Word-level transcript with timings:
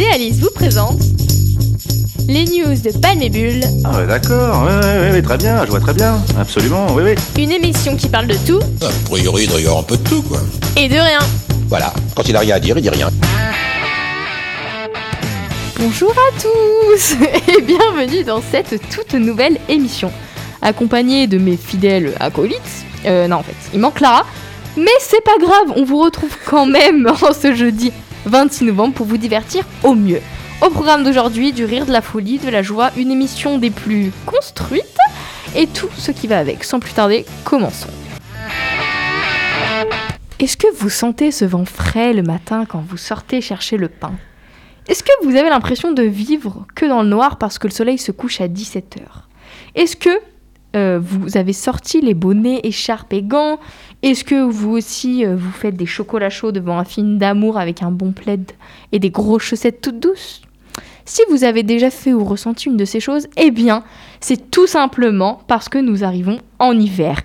et 0.00 0.06
Alice 0.06 0.38
vous 0.38 0.50
présentent 0.54 1.02
les 2.26 2.44
news 2.44 2.74
de 2.74 2.98
Palmébule. 3.00 3.62
Ah 3.84 3.98
ouais, 3.98 4.06
d'accord, 4.06 4.64
ouais, 4.64 4.86
ouais, 4.86 5.10
ouais, 5.10 5.22
très 5.22 5.36
bien, 5.36 5.62
je 5.66 5.70
vois 5.70 5.80
très 5.80 5.92
bien, 5.92 6.18
absolument, 6.38 6.86
oui, 6.94 7.02
oui. 7.04 7.42
Une 7.42 7.50
émission 7.50 7.96
qui 7.96 8.08
parle 8.08 8.26
de 8.26 8.36
tout 8.46 8.60
A 8.80 9.08
priori, 9.10 9.44
il 9.44 9.50
doit 9.50 9.60
y 9.60 9.64
avoir 9.64 9.80
un 9.80 9.82
peu 9.82 9.98
de 9.98 10.08
tout, 10.08 10.22
quoi. 10.22 10.38
et 10.76 10.88
de 10.88 10.94
rien. 10.94 11.18
Voilà, 11.68 11.92
quand 12.16 12.26
il 12.28 12.34
a 12.36 12.40
rien 12.40 12.54
à 12.54 12.60
dire, 12.60 12.78
il 12.78 12.82
dit 12.82 12.88
rien. 12.88 13.10
Bonjour 15.78 16.12
à 16.12 16.40
tous 16.40 17.16
et 17.58 17.60
bienvenue 17.60 18.24
dans 18.24 18.40
cette 18.40 18.80
toute 18.90 19.12
nouvelle 19.14 19.58
émission. 19.68 20.10
Accompagnée 20.62 21.26
de 21.26 21.36
mes 21.36 21.58
fidèles 21.58 22.14
acolytes. 22.20 22.60
Euh, 23.04 23.28
non, 23.28 23.36
en 23.36 23.42
fait, 23.42 23.56
il 23.74 23.80
manque 23.80 23.94
Clara. 23.94 24.24
Mais 24.78 24.90
c'est 25.00 25.22
pas 25.24 25.36
grave, 25.38 25.74
on 25.76 25.84
vous 25.84 26.00
retrouve 26.00 26.34
quand 26.46 26.66
même 26.66 27.06
en 27.22 27.34
ce 27.34 27.54
jeudi 27.54 27.92
26 28.26 28.64
novembre 28.64 28.94
pour 28.94 29.06
vous 29.06 29.16
divertir 29.16 29.64
au 29.82 29.94
mieux. 29.94 30.20
Au 30.62 30.68
programme 30.68 31.04
d'aujourd'hui, 31.04 31.52
du 31.52 31.64
rire, 31.64 31.86
de 31.86 31.92
la 31.92 32.02
folie, 32.02 32.38
de 32.38 32.50
la 32.50 32.62
joie, 32.62 32.90
une 32.96 33.10
émission 33.10 33.58
des 33.58 33.70
plus 33.70 34.12
construites 34.26 34.84
et 35.56 35.66
tout 35.66 35.88
ce 35.96 36.10
qui 36.10 36.26
va 36.26 36.38
avec. 36.38 36.64
Sans 36.64 36.80
plus 36.80 36.92
tarder, 36.92 37.24
commençons. 37.44 37.88
Est-ce 40.38 40.56
que 40.56 40.72
vous 40.74 40.90
sentez 40.90 41.30
ce 41.30 41.44
vent 41.44 41.64
frais 41.64 42.12
le 42.12 42.22
matin 42.22 42.64
quand 42.66 42.82
vous 42.86 42.96
sortez 42.96 43.40
chercher 43.40 43.76
le 43.76 43.88
pain? 43.88 44.12
Est-ce 44.88 45.02
que 45.02 45.12
vous 45.22 45.36
avez 45.36 45.48
l'impression 45.50 45.92
de 45.92 46.02
vivre 46.02 46.66
que 46.74 46.86
dans 46.86 47.02
le 47.02 47.08
noir 47.08 47.38
parce 47.38 47.58
que 47.58 47.66
le 47.66 47.72
soleil 47.72 47.98
se 47.98 48.12
couche 48.12 48.40
à 48.40 48.48
17h 48.48 49.00
Est-ce 49.74 49.96
que 49.96 50.10
euh, 50.76 51.00
vous 51.02 51.36
avez 51.36 51.52
sorti 51.52 52.00
les 52.00 52.14
bonnets, 52.14 52.60
écharpes 52.62 53.12
et 53.12 53.22
gants. 53.22 53.58
Est-ce 54.02 54.24
que 54.24 54.42
vous 54.42 54.70
aussi 54.70 55.24
euh, 55.24 55.36
vous 55.36 55.50
faites 55.50 55.76
des 55.76 55.86
chocolats 55.86 56.30
chauds 56.30 56.52
devant 56.52 56.78
un 56.78 56.84
film 56.84 57.18
d'amour 57.18 57.58
avec 57.58 57.82
un 57.82 57.90
bon 57.90 58.12
plaid 58.12 58.52
et 58.92 58.98
des 58.98 59.10
grosses 59.10 59.42
chaussettes 59.42 59.80
toutes 59.80 60.00
douces? 60.00 60.42
Si 61.04 61.22
vous 61.28 61.42
avez 61.42 61.64
déjà 61.64 61.90
fait 61.90 62.12
ou 62.12 62.24
ressenti 62.24 62.68
une 62.68 62.76
de 62.76 62.84
ces 62.84 63.00
choses, 63.00 63.26
eh 63.36 63.50
bien, 63.50 63.82
c'est 64.20 64.50
tout 64.50 64.68
simplement 64.68 65.42
parce 65.48 65.68
que 65.68 65.78
nous 65.78 66.04
arrivons 66.04 66.38
en 66.60 66.78
hiver. 66.78 67.22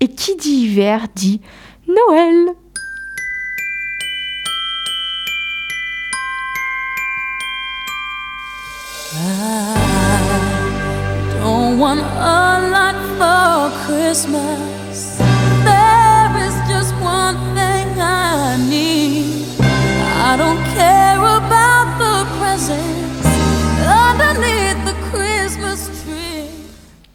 Et 0.00 0.08
qui 0.08 0.34
dit 0.36 0.64
hiver 0.64 1.06
dit 1.14 1.40
Noël 1.86 2.48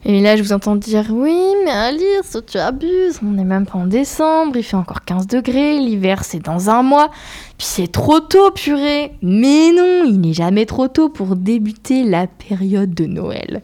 Et 0.06 0.20
là, 0.20 0.36
je 0.36 0.42
vous 0.42 0.52
entends 0.52 0.76
dire 0.76 1.06
Oui, 1.10 1.40
mais 1.64 1.70
Alice, 1.70 2.36
tu 2.46 2.58
abuses. 2.58 3.20
On 3.22 3.30
n'est 3.30 3.44
même 3.44 3.64
pas 3.64 3.78
en 3.78 3.86
décembre, 3.86 4.56
il 4.56 4.62
fait 4.62 4.76
encore 4.76 5.02
15 5.04 5.26
degrés. 5.26 5.78
L'hiver, 5.78 6.24
c'est 6.24 6.40
dans 6.40 6.68
un 6.68 6.82
mois. 6.82 7.10
C'est 7.58 7.90
trop 7.90 8.20
tôt, 8.20 8.50
purée. 8.50 9.12
Mais 9.22 9.72
non, 9.72 10.04
il 10.06 10.20
n'est 10.20 10.32
jamais 10.32 10.66
trop 10.66 10.88
tôt 10.88 11.08
pour 11.08 11.36
débuter 11.36 12.02
la 12.02 12.26
période 12.26 12.94
de 12.94 13.06
Noël. 13.06 13.62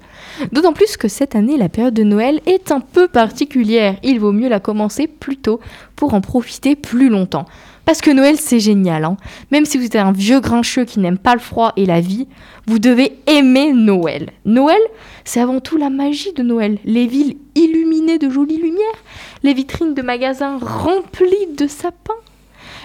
D'autant 0.52 0.72
plus 0.72 0.96
que 0.96 1.08
cette 1.08 1.34
année, 1.34 1.56
la 1.56 1.68
période 1.68 1.94
de 1.94 2.04
Noël 2.04 2.40
est 2.46 2.72
un 2.72 2.80
peu 2.80 3.08
particulière. 3.08 3.96
Il 4.02 4.20
vaut 4.20 4.32
mieux 4.32 4.48
la 4.48 4.60
commencer 4.60 5.06
plus 5.06 5.36
tôt 5.36 5.60
pour 5.96 6.14
en 6.14 6.20
profiter 6.20 6.76
plus 6.76 7.08
longtemps. 7.08 7.46
Parce 7.84 8.00
que 8.00 8.10
Noël, 8.10 8.36
c'est 8.36 8.60
génial. 8.60 9.04
Hein. 9.04 9.16
Même 9.50 9.64
si 9.64 9.76
vous 9.76 9.84
êtes 9.84 9.96
un 9.96 10.12
vieux 10.12 10.40
grincheux 10.40 10.84
qui 10.84 11.00
n'aime 11.00 11.18
pas 11.18 11.34
le 11.34 11.40
froid 11.40 11.72
et 11.76 11.86
la 11.86 12.00
vie, 12.00 12.28
vous 12.66 12.78
devez 12.78 13.18
aimer 13.26 13.72
Noël. 13.72 14.30
Noël, 14.44 14.80
c'est 15.24 15.40
avant 15.40 15.60
tout 15.60 15.76
la 15.76 15.90
magie 15.90 16.32
de 16.32 16.42
Noël. 16.42 16.78
Les 16.84 17.06
villes 17.06 17.36
illuminées 17.56 18.18
de 18.18 18.30
jolies 18.30 18.60
lumières, 18.60 18.80
les 19.42 19.54
vitrines 19.54 19.94
de 19.94 20.02
magasins 20.02 20.58
remplies 20.58 21.54
de 21.56 21.66
sapins, 21.66 22.14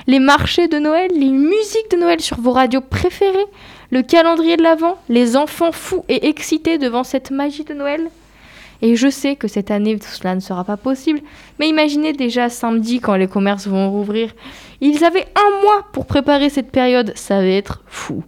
les 0.07 0.19
marchés 0.19 0.67
de 0.67 0.77
Noël, 0.77 1.11
les 1.13 1.29
musiques 1.29 1.91
de 1.91 1.97
Noël 1.97 2.19
sur 2.21 2.39
vos 2.39 2.51
radios 2.51 2.81
préférées, 2.81 3.45
le 3.91 4.01
calendrier 4.01 4.57
de 4.57 4.63
l'Avent, 4.63 4.97
les 5.09 5.35
enfants 5.35 5.71
fous 5.71 6.05
et 6.09 6.27
excités 6.27 6.77
devant 6.77 7.03
cette 7.03 7.31
magie 7.31 7.63
de 7.63 7.73
Noël. 7.73 8.09
Et 8.81 8.95
je 8.95 9.09
sais 9.09 9.35
que 9.35 9.47
cette 9.47 9.71
année, 9.71 9.97
tout 9.97 10.07
cela 10.07 10.35
ne 10.35 10.39
sera 10.41 10.63
pas 10.63 10.77
possible, 10.77 11.21
mais 11.59 11.69
imaginez 11.69 12.13
déjà 12.13 12.49
samedi 12.49 12.99
quand 12.99 13.15
les 13.15 13.27
commerces 13.27 13.67
vont 13.67 13.89
rouvrir. 13.89 14.33
Ils 14.81 15.03
avaient 15.03 15.27
un 15.35 15.61
mois 15.63 15.87
pour 15.93 16.05
préparer 16.05 16.49
cette 16.49 16.71
période, 16.71 17.13
ça 17.15 17.39
va 17.39 17.47
être 17.47 17.83
fou. 17.87 18.23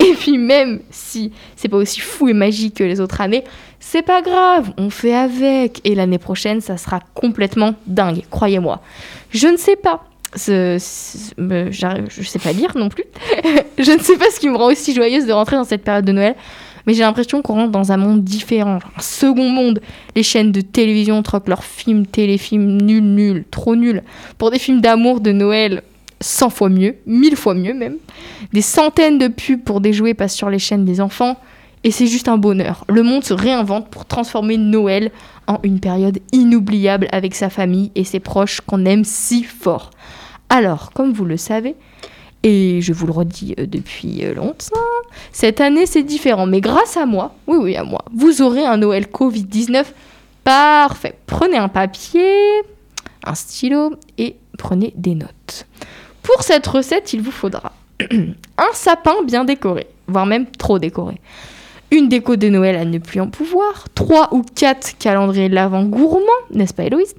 Et 0.00 0.14
puis 0.14 0.38
même 0.38 0.80
si 0.90 1.32
c'est 1.54 1.68
pas 1.68 1.76
aussi 1.76 2.00
fou 2.00 2.28
et 2.28 2.32
magique 2.32 2.76
que 2.76 2.84
les 2.84 3.00
autres 3.00 3.20
années, 3.20 3.44
c'est 3.78 4.02
pas 4.02 4.22
grave, 4.22 4.72
on 4.78 4.90
fait 4.90 5.14
avec. 5.14 5.80
Et 5.84 5.94
l'année 5.94 6.18
prochaine, 6.18 6.60
ça 6.60 6.76
sera 6.76 7.00
complètement 7.14 7.74
dingue, 7.86 8.22
croyez-moi. 8.30 8.80
Je 9.30 9.48
ne 9.48 9.56
sais 9.56 9.76
pas. 9.76 10.04
Ce- 10.34 10.76
ce- 10.78 11.34
je 12.10 12.22
sais 12.28 12.38
pas 12.38 12.52
lire 12.52 12.72
non 12.76 12.88
plus. 12.88 13.04
je 13.78 13.92
ne 13.92 13.98
sais 13.98 14.16
pas 14.16 14.30
ce 14.34 14.40
qui 14.40 14.48
me 14.48 14.56
rend 14.56 14.66
aussi 14.70 14.94
joyeuse 14.94 15.26
de 15.26 15.32
rentrer 15.32 15.56
dans 15.56 15.64
cette 15.64 15.82
période 15.84 16.04
de 16.04 16.12
Noël. 16.12 16.34
Mais 16.86 16.94
j'ai 16.94 17.02
l'impression 17.02 17.42
qu'on 17.42 17.54
rentre 17.54 17.70
dans 17.70 17.92
un 17.92 17.96
monde 17.96 18.24
différent, 18.24 18.78
un 18.96 19.00
second 19.00 19.48
monde. 19.48 19.80
Les 20.16 20.24
chaînes 20.24 20.50
de 20.50 20.60
télévision 20.60 21.22
troquent 21.22 21.48
leurs 21.48 21.62
films, 21.64 22.06
téléfilms 22.06 22.82
nuls, 22.82 23.02
nuls, 23.04 23.44
trop 23.52 23.76
nuls, 23.76 24.02
pour 24.36 24.50
des 24.50 24.58
films 24.58 24.80
d'amour 24.80 25.20
de 25.20 25.30
Noël 25.30 25.82
100 26.20 26.50
fois 26.50 26.68
mieux, 26.68 26.96
1000 27.06 27.36
fois 27.36 27.54
mieux 27.54 27.74
même. 27.74 27.96
Des 28.52 28.62
centaines 28.62 29.18
de 29.18 29.28
pubs 29.28 29.62
pour 29.62 29.80
des 29.80 29.92
jouets 29.92 30.14
passent 30.14 30.34
sur 30.34 30.50
les 30.50 30.58
chaînes 30.58 30.84
des 30.84 31.00
enfants. 31.00 31.36
Et 31.84 31.90
c'est 31.90 32.06
juste 32.06 32.28
un 32.28 32.36
bonheur. 32.38 32.84
Le 32.88 33.02
monde 33.02 33.24
se 33.24 33.34
réinvente 33.34 33.88
pour 33.88 34.04
transformer 34.04 34.56
Noël 34.56 35.10
en 35.48 35.58
une 35.64 35.80
période 35.80 36.18
inoubliable 36.32 37.08
avec 37.12 37.34
sa 37.34 37.50
famille 37.50 37.90
et 37.96 38.04
ses 38.04 38.20
proches 38.20 38.60
qu'on 38.60 38.84
aime 38.84 39.04
si 39.04 39.42
fort. 39.42 39.90
Alors, 40.52 40.92
comme 40.92 41.14
vous 41.14 41.24
le 41.24 41.38
savez, 41.38 41.76
et 42.42 42.82
je 42.82 42.92
vous 42.92 43.06
le 43.06 43.12
redis 43.12 43.54
euh, 43.58 43.64
depuis 43.64 44.22
euh, 44.22 44.34
longtemps, 44.34 44.76
cette 45.32 45.62
année 45.62 45.86
c'est 45.86 46.02
différent. 46.02 46.44
Mais 46.44 46.60
grâce 46.60 46.98
à 46.98 47.06
moi, 47.06 47.34
oui 47.46 47.56
oui 47.58 47.74
à 47.74 47.84
moi, 47.84 48.04
vous 48.14 48.42
aurez 48.42 48.62
un 48.62 48.76
Noël 48.76 49.06
Covid-19 49.06 49.86
parfait. 50.44 51.14
Prenez 51.26 51.56
un 51.56 51.68
papier, 51.68 52.60
un 53.24 53.34
stylo 53.34 53.94
et 54.18 54.36
prenez 54.58 54.92
des 54.94 55.14
notes. 55.14 55.66
Pour 56.22 56.42
cette 56.42 56.66
recette, 56.66 57.14
il 57.14 57.22
vous 57.22 57.30
faudra 57.30 57.72
un 58.10 58.72
sapin 58.74 59.22
bien 59.24 59.46
décoré, 59.46 59.86
voire 60.06 60.26
même 60.26 60.44
trop 60.50 60.78
décoré. 60.78 61.18
Une 61.90 62.10
déco 62.10 62.36
de 62.36 62.48
Noël 62.48 62.76
à 62.76 62.84
ne 62.84 62.98
plus 62.98 63.20
en 63.20 63.28
pouvoir, 63.28 63.86
trois 63.94 64.28
ou 64.34 64.42
quatre 64.42 64.98
calendriers 64.98 65.48
de 65.48 65.54
l'avant 65.54 65.84
gourmands, 65.84 66.20
n'est-ce 66.50 66.74
pas 66.74 66.84
Héloïse? 66.84 67.14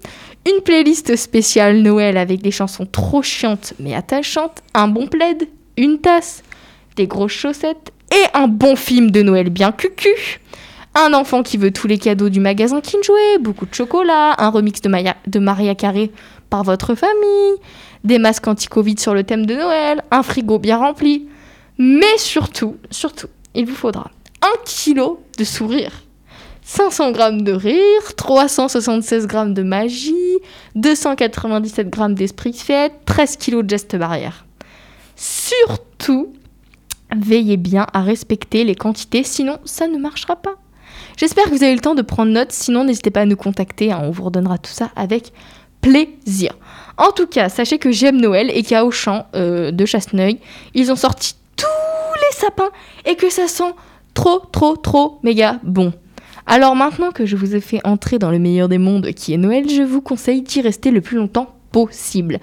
Une 0.46 0.62
playlist 0.62 1.16
spéciale 1.16 1.78
Noël 1.78 2.18
avec 2.18 2.42
des 2.42 2.52
chansons 2.52 2.86
trop 2.86 3.22
chiantes 3.22 3.74
mais 3.80 3.96
attachantes, 3.96 4.62
un 4.74 4.90
bon 4.90 5.08
plaid, 5.08 5.48
une 5.78 6.00
tasse, 6.00 6.44
des 6.98 7.08
grosses 7.08 7.32
chaussettes 7.32 7.94
et 8.12 8.26
un 8.34 8.48
bon 8.48 8.76
film 8.76 9.10
de 9.10 9.22
Noël 9.22 9.50
bien 9.50 9.72
cucu. 9.72 10.42
Un 10.96 11.14
enfant 11.14 11.44
qui 11.44 11.58
veut 11.58 11.72
tous 11.72 11.88
les 11.88 11.98
cadeaux 11.98 12.30
du 12.30 12.42
magasin 12.42 12.82
Kinjoué, 12.82 13.38
beaucoup 13.40 13.66
de 13.66 13.74
chocolat, 13.74 14.36
un 14.38 14.50
remix 14.50 14.82
de 14.82 15.40
Maria 15.40 15.76
Carré 15.76 16.12
par 16.50 16.64
votre 16.64 16.94
famille, 16.94 17.56
des 18.04 18.20
masques 18.20 18.48
anti-Covid 18.48 19.00
sur 19.00 19.14
le 19.14 19.24
thème 19.24 19.46
de 19.46 19.56
Noël, 19.56 20.04
un 20.12 20.24
frigo 20.24 20.60
bien 20.60 20.78
rempli. 20.78 21.28
Mais 21.80 22.18
surtout, 22.18 22.78
surtout, 22.92 23.28
il 23.56 23.66
vous 23.66 23.76
faudra 23.76 24.12
un 24.42 24.54
kilo 24.66 25.24
de 25.38 25.44
sourire. 25.46 26.03
500 26.76 27.12
grammes 27.12 27.42
de 27.44 27.52
rire, 27.52 28.16
376 28.18 29.28
grammes 29.28 29.54
de 29.54 29.62
magie, 29.62 30.16
297 30.74 31.88
grammes 31.88 32.16
d'esprit 32.16 32.50
de 32.50 32.56
fête, 32.56 32.94
13 33.06 33.36
kilos 33.38 33.64
de 33.64 33.70
gestes 33.70 33.96
barrières. 33.96 34.44
Surtout, 35.16 36.34
veillez 37.16 37.58
bien 37.58 37.86
à 37.94 38.02
respecter 38.02 38.64
les 38.64 38.74
quantités, 38.74 39.24
sinon 39.24 39.60
ça 39.66 39.88
ne 39.88 40.00
marchera 40.00 40.36
pas. 40.36 40.56
J'espère 41.16 41.44
que 41.44 41.52
vous 41.52 41.62
avez 41.62 41.74
eu 41.74 41.76
le 41.76 41.82
temps 41.82 41.94
de 41.94 42.02
prendre 42.02 42.32
note, 42.32 42.52
sinon 42.52 42.86
n'hésitez 42.86 43.12
pas 43.12 43.22
à 43.22 43.26
nous 43.26 43.38
contacter, 43.38 43.92
hein, 43.92 44.00
on 44.02 44.10
vous 44.10 44.24
redonnera 44.24 44.58
tout 44.58 44.72
ça 44.72 44.90
avec 44.96 45.32
plaisir. 45.82 46.54
En 46.98 47.12
tout 47.12 47.28
cas, 47.28 47.50
sachez 47.50 47.78
que 47.78 47.92
j'aime 47.92 48.20
Noël 48.20 48.50
et 48.52 48.64
qu'à 48.64 48.84
Auchan 48.84 49.28
euh, 49.36 49.70
de 49.70 49.86
Chasseneuil, 49.86 50.40
ils 50.74 50.92
ont 50.92 50.96
sorti 50.96 51.36
tous 51.56 51.66
les 52.16 52.36
sapins 52.36 52.72
et 53.06 53.16
que 53.16 53.30
ça 53.30 53.48
sent 53.48 53.76
trop, 54.16 54.40
trop, 54.40 54.76
trop 54.76 55.20
méga 55.22 55.60
bon. 55.62 55.94
Alors 56.46 56.76
maintenant 56.76 57.12
que 57.12 57.26
je 57.26 57.36
vous 57.36 57.56
ai 57.56 57.62
fait 57.62 57.80
entrer 57.84 58.20
dans 58.20 58.32
le 58.32 58.40
meilleur 58.40 58.70
des 58.70 58.78
mondes 58.78 59.12
qui 59.14 59.34
est 59.34 59.38
Noël, 59.38 59.70
je 59.70 59.82
vous 59.82 60.02
conseille 60.02 60.42
d'y 60.42 60.62
rester 60.62 60.92
le 60.92 61.02
plus 61.02 61.18
longtemps 61.18 61.56
possible. 61.72 62.40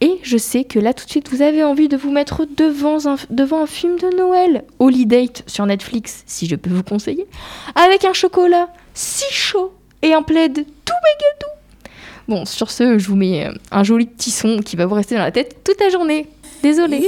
Et 0.00 0.18
je 0.22 0.36
sais 0.36 0.64
que 0.64 0.78
là 0.78 0.94
tout 0.94 1.04
de 1.04 1.10
suite 1.10 1.28
vous 1.30 1.42
avez 1.42 1.62
envie 1.62 1.88
de 1.88 1.96
vous 1.96 2.10
mettre 2.10 2.44
devant 2.56 3.06
un, 3.06 3.16
devant 3.30 3.66
film 3.66 3.96
de 3.98 4.16
Noël, 4.16 4.64
Holiday 4.78 5.28
sur 5.46 5.64
Netflix, 5.66 6.24
si 6.26 6.46
je 6.46 6.56
peux 6.56 6.70
vous 6.70 6.82
conseiller, 6.82 7.26
avec 7.74 8.04
un 8.04 8.12
chocolat 8.12 8.68
si 8.94 9.32
chaud 9.32 9.72
et 10.02 10.12
un 10.12 10.22
plaid 10.22 10.54
tout 10.54 10.62
méga 10.62 11.26
doux. 11.40 11.88
Bon, 12.28 12.44
sur 12.44 12.70
ce, 12.70 12.98
je 12.98 13.08
vous 13.08 13.16
mets 13.16 13.46
euh, 13.46 13.52
un 13.70 13.84
joli 13.84 14.06
petit 14.06 14.30
son 14.30 14.58
qui 14.58 14.76
va 14.76 14.86
vous 14.86 14.94
rester 14.94 15.14
dans 15.14 15.22
la 15.22 15.32
tête 15.32 15.58
toute 15.64 15.80
la 15.80 15.88
journée. 15.88 16.28
Désolée. 16.62 17.04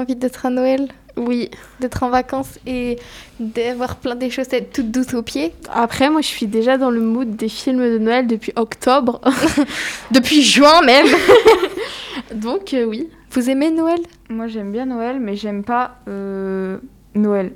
Envie 0.00 0.16
d'être 0.16 0.46
à 0.46 0.50
Noël 0.50 0.88
Oui. 1.16 1.50
D'être 1.80 2.02
en 2.02 2.10
vacances 2.10 2.58
et 2.66 2.98
d'avoir 3.38 3.96
plein 3.96 4.14
des 4.14 4.30
chaussettes 4.30 4.72
toutes 4.72 4.90
douces 4.90 5.14
aux 5.14 5.22
pieds 5.22 5.52
Après, 5.72 6.10
moi, 6.10 6.20
je 6.20 6.26
suis 6.26 6.46
déjà 6.46 6.78
dans 6.78 6.90
le 6.90 7.00
mood 7.00 7.36
des 7.36 7.48
films 7.48 7.82
de 7.82 7.98
Noël 7.98 8.26
depuis 8.26 8.52
octobre. 8.56 9.20
Depuis 10.10 10.42
juin 10.42 10.82
même 10.82 11.06
Donc, 12.34 12.74
euh, 12.74 12.84
oui. 12.84 13.08
Vous 13.32 13.48
aimez 13.48 13.70
Noël? 13.70 14.00
Moi, 14.28 14.48
j'aime 14.48 14.72
bien 14.72 14.86
Noël, 14.86 15.20
mais 15.20 15.36
j'aime 15.36 15.62
pas 15.62 15.96
euh, 16.08 16.78
Noël. 17.14 17.52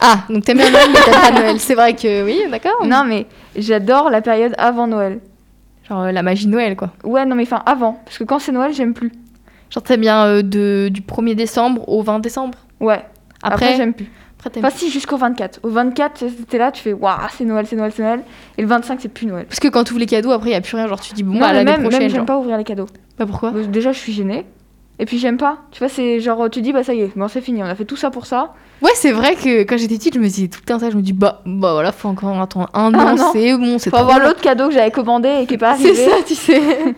Ah, 0.00 0.20
donc 0.28 0.44
t'aimes 0.44 0.58
bien 0.58 0.70
Noël 0.70 0.88
mais 0.92 1.00
t'aimes 1.00 1.20
pas 1.20 1.30
Noël. 1.32 1.60
C'est 1.60 1.74
vrai 1.74 1.94
que 1.96 2.24
oui, 2.24 2.42
d'accord. 2.50 2.84
Non, 2.86 3.04
mais 3.04 3.26
j'adore 3.56 4.10
la 4.10 4.20
période 4.20 4.54
avant 4.58 4.86
Noël. 4.86 5.20
Genre 5.88 6.02
euh, 6.02 6.12
la 6.12 6.22
magie 6.22 6.46
de 6.46 6.52
Noël 6.52 6.76
quoi. 6.76 6.92
Ouais, 7.02 7.24
non, 7.26 7.34
mais 7.34 7.42
enfin 7.42 7.62
avant. 7.66 8.00
Parce 8.04 8.18
que 8.18 8.24
quand 8.24 8.38
c'est 8.38 8.52
Noël, 8.52 8.72
j'aime 8.72 8.94
plus. 8.94 9.12
Genre 9.70 9.82
t'aimes 9.82 10.00
bien 10.00 10.24
euh, 10.26 10.42
de, 10.42 10.88
du 10.92 11.00
1er 11.02 11.34
décembre 11.34 11.88
au 11.88 12.02
20 12.02 12.20
décembre? 12.20 12.58
Ouais. 12.80 13.04
Après, 13.42 13.66
Après, 13.66 13.76
j'aime 13.76 13.92
plus. 13.94 14.10
après 14.44 14.60
Enfin, 14.60 14.70
si, 14.70 14.90
jusqu'au 14.90 15.16
24. 15.16 15.60
Au 15.62 15.68
24, 15.68 16.24
t'es 16.48 16.58
là, 16.58 16.72
tu 16.72 16.82
fais 16.82 16.92
waouh, 16.92 17.16
c'est 17.36 17.44
Noël, 17.44 17.66
c'est 17.68 17.76
Noël, 17.76 17.92
c'est 17.94 18.02
Noël. 18.02 18.20
Et 18.56 18.62
le 18.62 18.68
25, 18.68 18.98
c'est 19.00 19.08
plus 19.08 19.26
Noël. 19.26 19.46
Parce 19.46 19.60
que 19.60 19.68
quand 19.68 19.84
tu 19.84 19.92
ouvres 19.92 20.00
les 20.00 20.06
cadeaux, 20.06 20.30
après, 20.30 20.48
il 20.48 20.52
n'y 20.52 20.56
a 20.56 20.60
plus 20.60 20.76
rien. 20.76 20.86
Genre, 20.86 21.00
tu 21.00 21.12
dis, 21.14 21.22
bon, 21.22 21.34
non, 21.34 21.40
bah, 21.40 21.48
mais 21.48 21.54
l'année 21.54 21.70
même, 21.72 21.82
prochaine. 21.82 22.00
même 22.00 22.10
j'aime 22.10 22.24
pas 22.26 22.38
ouvrir 22.38 22.56
les 22.56 22.64
cadeaux. 22.64 22.86
Bah, 23.18 23.26
pourquoi? 23.26 23.52
Euh, 23.54 23.66
Déjà, 23.66 23.92
je 23.92 23.98
suis 23.98 24.12
gênée. 24.12 24.46
Et 25.00 25.04
puis, 25.06 25.18
j'aime 25.18 25.36
pas. 25.36 25.58
Tu 25.70 25.78
vois, 25.78 25.88
c'est 25.88 26.18
genre, 26.20 26.48
tu 26.50 26.60
dis, 26.60 26.72
bah 26.72 26.82
ça 26.82 26.92
y 26.94 27.02
est, 27.02 27.12
bon, 27.16 27.28
c'est 27.28 27.40
fini, 27.40 27.62
on 27.62 27.66
a 27.66 27.74
fait 27.76 27.84
tout 27.84 27.94
ça 27.96 28.10
pour 28.10 28.26
ça. 28.26 28.54
Ouais, 28.82 28.90
c'est 28.94 29.12
vrai 29.12 29.34
que 29.36 29.62
quand 29.62 29.76
j'étais 29.76 29.96
petite, 29.96 30.14
je 30.14 30.18
me 30.18 30.24
disais 30.26 30.48
tout 30.48 30.58
le 30.60 30.66
temps 30.66 30.78
ça. 30.80 30.90
Je 30.90 30.96
me 30.96 31.02
dis, 31.02 31.12
bah, 31.12 31.42
bah 31.46 31.72
voilà, 31.72 31.92
faut 31.92 32.08
encore 32.08 32.40
attendre 32.40 32.68
un 32.74 32.92
Ah, 32.94 33.14
an, 33.14 33.32
c'est 33.32 33.56
bon, 33.56 33.78
c'est 33.78 33.90
Faut 33.90 33.96
avoir 33.96 34.18
l'autre 34.18 34.40
cadeau 34.40 34.68
que 34.68 34.74
j'avais 34.74 34.90
commandé 34.90 35.28
et 35.42 35.46
qui 35.46 35.54
est 35.54 35.58
pas 35.58 35.70
arrivé. 35.74 35.94
C'est 35.94 36.08
ça, 36.08 36.16
tu 36.26 36.34
sais. 36.34 36.60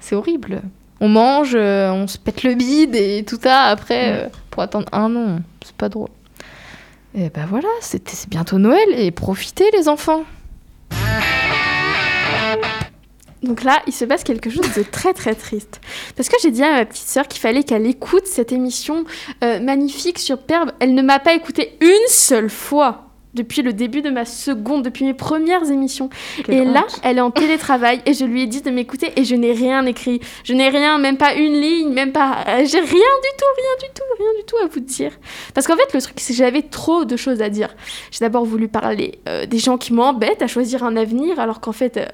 c'est 0.00 0.14
horrible. 0.14 0.60
On 1.00 1.08
mange, 1.08 1.52
euh, 1.54 1.90
on 1.92 2.06
se 2.08 2.18
pète 2.18 2.42
le 2.42 2.54
bide 2.54 2.94
et 2.96 3.24
tout 3.26 3.38
ça 3.40 3.62
après 3.64 4.12
euh, 4.12 4.28
pour 4.50 4.62
attendre 4.62 4.88
un 4.92 5.14
an. 5.14 5.38
C'est 5.64 5.76
pas 5.76 5.88
drôle. 5.88 6.08
Et 7.14 7.30
bah 7.30 7.42
voilà, 7.48 7.68
c'était- 7.80 8.14
c'est 8.16 8.28
bientôt 8.28 8.58
Noël 8.58 8.88
et 8.96 9.10
profitez 9.10 9.64
les 9.72 9.88
enfants. 9.88 10.24
Donc 13.42 13.62
là, 13.62 13.80
il 13.86 13.92
se 13.92 14.04
passe 14.04 14.24
quelque 14.24 14.50
chose 14.50 14.66
de 14.76 14.82
très 14.82 15.14
très 15.14 15.34
triste. 15.34 15.80
Parce 16.16 16.28
que 16.28 16.34
j'ai 16.42 16.50
dit 16.50 16.62
à 16.62 16.72
ma 16.72 16.84
petite 16.84 17.06
sœur 17.08 17.28
qu'il 17.28 17.40
fallait 17.40 17.62
qu'elle 17.62 17.86
écoute 17.86 18.26
cette 18.26 18.50
émission 18.50 19.04
euh, 19.44 19.60
magnifique, 19.60 20.18
superbe. 20.18 20.72
Elle 20.80 20.94
ne 20.94 21.02
m'a 21.02 21.20
pas 21.20 21.34
écouté 21.34 21.78
une 21.80 22.08
seule 22.08 22.50
fois 22.50 23.07
depuis 23.34 23.62
le 23.62 23.72
début 23.72 24.02
de 24.02 24.10
ma 24.10 24.24
seconde, 24.24 24.82
depuis 24.82 25.04
mes 25.04 25.14
premières 25.14 25.70
émissions. 25.70 26.08
Quelle 26.44 26.54
et 26.54 26.64
là, 26.64 26.86
elle 27.02 27.18
est 27.18 27.22
en 27.22 27.30
télétravail 27.30 28.00
et 28.06 28.14
je 28.14 28.24
lui 28.24 28.42
ai 28.42 28.46
dit 28.46 28.62
de 28.62 28.70
m'écouter 28.70 29.12
et 29.16 29.24
je 29.24 29.34
n'ai 29.34 29.52
rien 29.52 29.84
écrit. 29.86 30.20
Je 30.44 30.54
n'ai 30.54 30.68
rien, 30.68 30.98
même 30.98 31.16
pas 31.16 31.34
une 31.34 31.60
ligne, 31.60 31.90
même 31.92 32.12
pas. 32.12 32.44
euh, 32.48 32.64
J'ai 32.64 32.80
rien 32.80 32.86
du 32.88 33.30
tout, 33.38 33.46
rien 33.56 33.88
du 33.88 33.94
tout, 33.94 34.02
rien 34.18 34.30
du 34.38 34.44
tout 34.46 34.56
à 34.62 34.66
vous 34.66 34.80
dire. 34.80 35.12
Parce 35.54 35.66
qu'en 35.66 35.76
fait, 35.76 35.92
le 35.94 36.00
truc, 36.00 36.14
c'est 36.18 36.32
que 36.32 36.38
j'avais 36.38 36.62
trop 36.62 37.04
de 37.04 37.16
choses 37.16 37.42
à 37.42 37.48
dire. 37.48 37.74
J'ai 38.10 38.20
d'abord 38.20 38.44
voulu 38.44 38.68
parler 38.68 39.18
euh, 39.28 39.46
des 39.46 39.58
gens 39.58 39.78
qui 39.78 39.92
m'embêtent 39.92 40.42
à 40.42 40.46
choisir 40.46 40.82
un 40.82 40.96
avenir, 40.96 41.38
alors 41.38 41.60
qu'en 41.60 41.72
fait, 41.72 41.96
euh, 41.96 42.06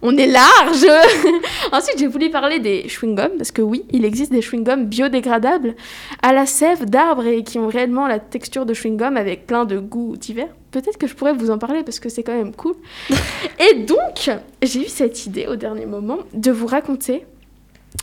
on 0.00 0.16
est 0.16 0.26
large. 0.26 0.86
Ensuite, 1.72 1.98
j'ai 1.98 2.06
voulu 2.06 2.30
parler 2.30 2.58
des 2.58 2.84
chewing-gums, 2.88 3.36
parce 3.36 3.52
que 3.52 3.62
oui, 3.62 3.84
il 3.90 4.04
existe 4.04 4.32
des 4.32 4.40
chewing-gums 4.40 4.84
biodégradables 4.86 5.74
à 6.22 6.32
la 6.32 6.46
sève 6.46 6.86
d'arbres 6.86 7.26
et 7.26 7.44
qui 7.44 7.58
ont 7.58 7.68
réellement 7.68 8.06
la 8.06 8.18
texture 8.18 8.66
de 8.66 8.74
chewing-gum 8.74 9.16
avec 9.16 9.46
plein 9.46 9.64
de 9.64 9.78
goûts 9.78 10.16
divers. 10.16 10.48
Peut-être 10.72 10.98
que 10.98 11.06
je 11.06 11.14
pourrais 11.14 11.34
vous 11.34 11.50
en 11.50 11.58
parler 11.58 11.82
parce 11.82 12.00
que 12.00 12.08
c'est 12.08 12.22
quand 12.22 12.36
même 12.36 12.54
cool. 12.54 12.74
et 13.58 13.74
donc, 13.74 14.30
j'ai 14.62 14.80
eu 14.80 14.88
cette 14.88 15.26
idée 15.26 15.46
au 15.46 15.56
dernier 15.56 15.86
moment 15.86 16.18
de 16.32 16.50
vous 16.50 16.66
raconter. 16.66 17.24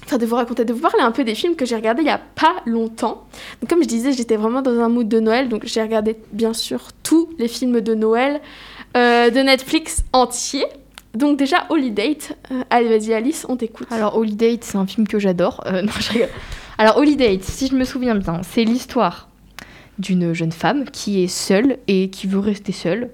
Enfin, 0.05 0.17
de 0.17 0.25
vous 0.25 0.35
raconter, 0.35 0.65
de 0.65 0.73
vous 0.73 0.81
parler 0.81 1.01
un 1.01 1.11
peu 1.11 1.23
des 1.23 1.33
films 1.33 1.55
que 1.55 1.65
j'ai 1.65 1.75
regardés 1.75 2.03
il 2.03 2.07
y 2.07 2.11
a 2.11 2.21
pas 2.35 2.57
longtemps. 2.65 3.25
Donc, 3.59 3.69
comme 3.69 3.81
je 3.81 3.87
disais, 3.87 4.11
j'étais 4.11 4.37
vraiment 4.37 4.61
dans 4.61 4.79
un 4.79 4.87
mood 4.87 5.07
de 5.07 5.19
Noël, 5.19 5.49
donc 5.49 5.65
j'ai 5.65 5.81
regardé 5.81 6.15
bien 6.31 6.53
sûr 6.53 6.89
tous 7.01 7.29
les 7.39 7.47
films 7.47 7.81
de 7.81 7.95
Noël 7.95 8.39
euh, 8.95 9.31
de 9.31 9.39
Netflix 9.39 10.03
entiers. 10.13 10.67
Donc 11.15 11.37
déjà, 11.37 11.65
Holiday, 11.69 12.17
euh, 12.51 12.63
allez 12.69 12.87
vas-y 12.87 13.13
Alice, 13.13 13.45
on 13.49 13.55
t'écoute. 13.55 13.87
Alors, 13.89 14.15
Holiday, 14.15 14.59
c'est 14.61 14.77
un 14.77 14.85
film 14.85 15.07
que 15.07 15.17
j'adore. 15.17 15.63
Euh. 15.65 15.85
Alors, 16.77 16.97
Holiday, 16.97 17.39
si 17.41 17.67
je 17.67 17.75
me 17.75 17.83
souviens 17.83 18.15
bien, 18.15 18.41
c'est 18.43 18.63
l'histoire 18.63 19.28
d'une 19.99 20.33
jeune 20.33 20.51
femme 20.51 20.85
qui 20.85 21.23
est 21.23 21.27
seule 21.27 21.77
et 21.87 22.09
qui 22.09 22.25
veut 22.27 22.39
rester 22.39 22.71
seule. 22.71 23.11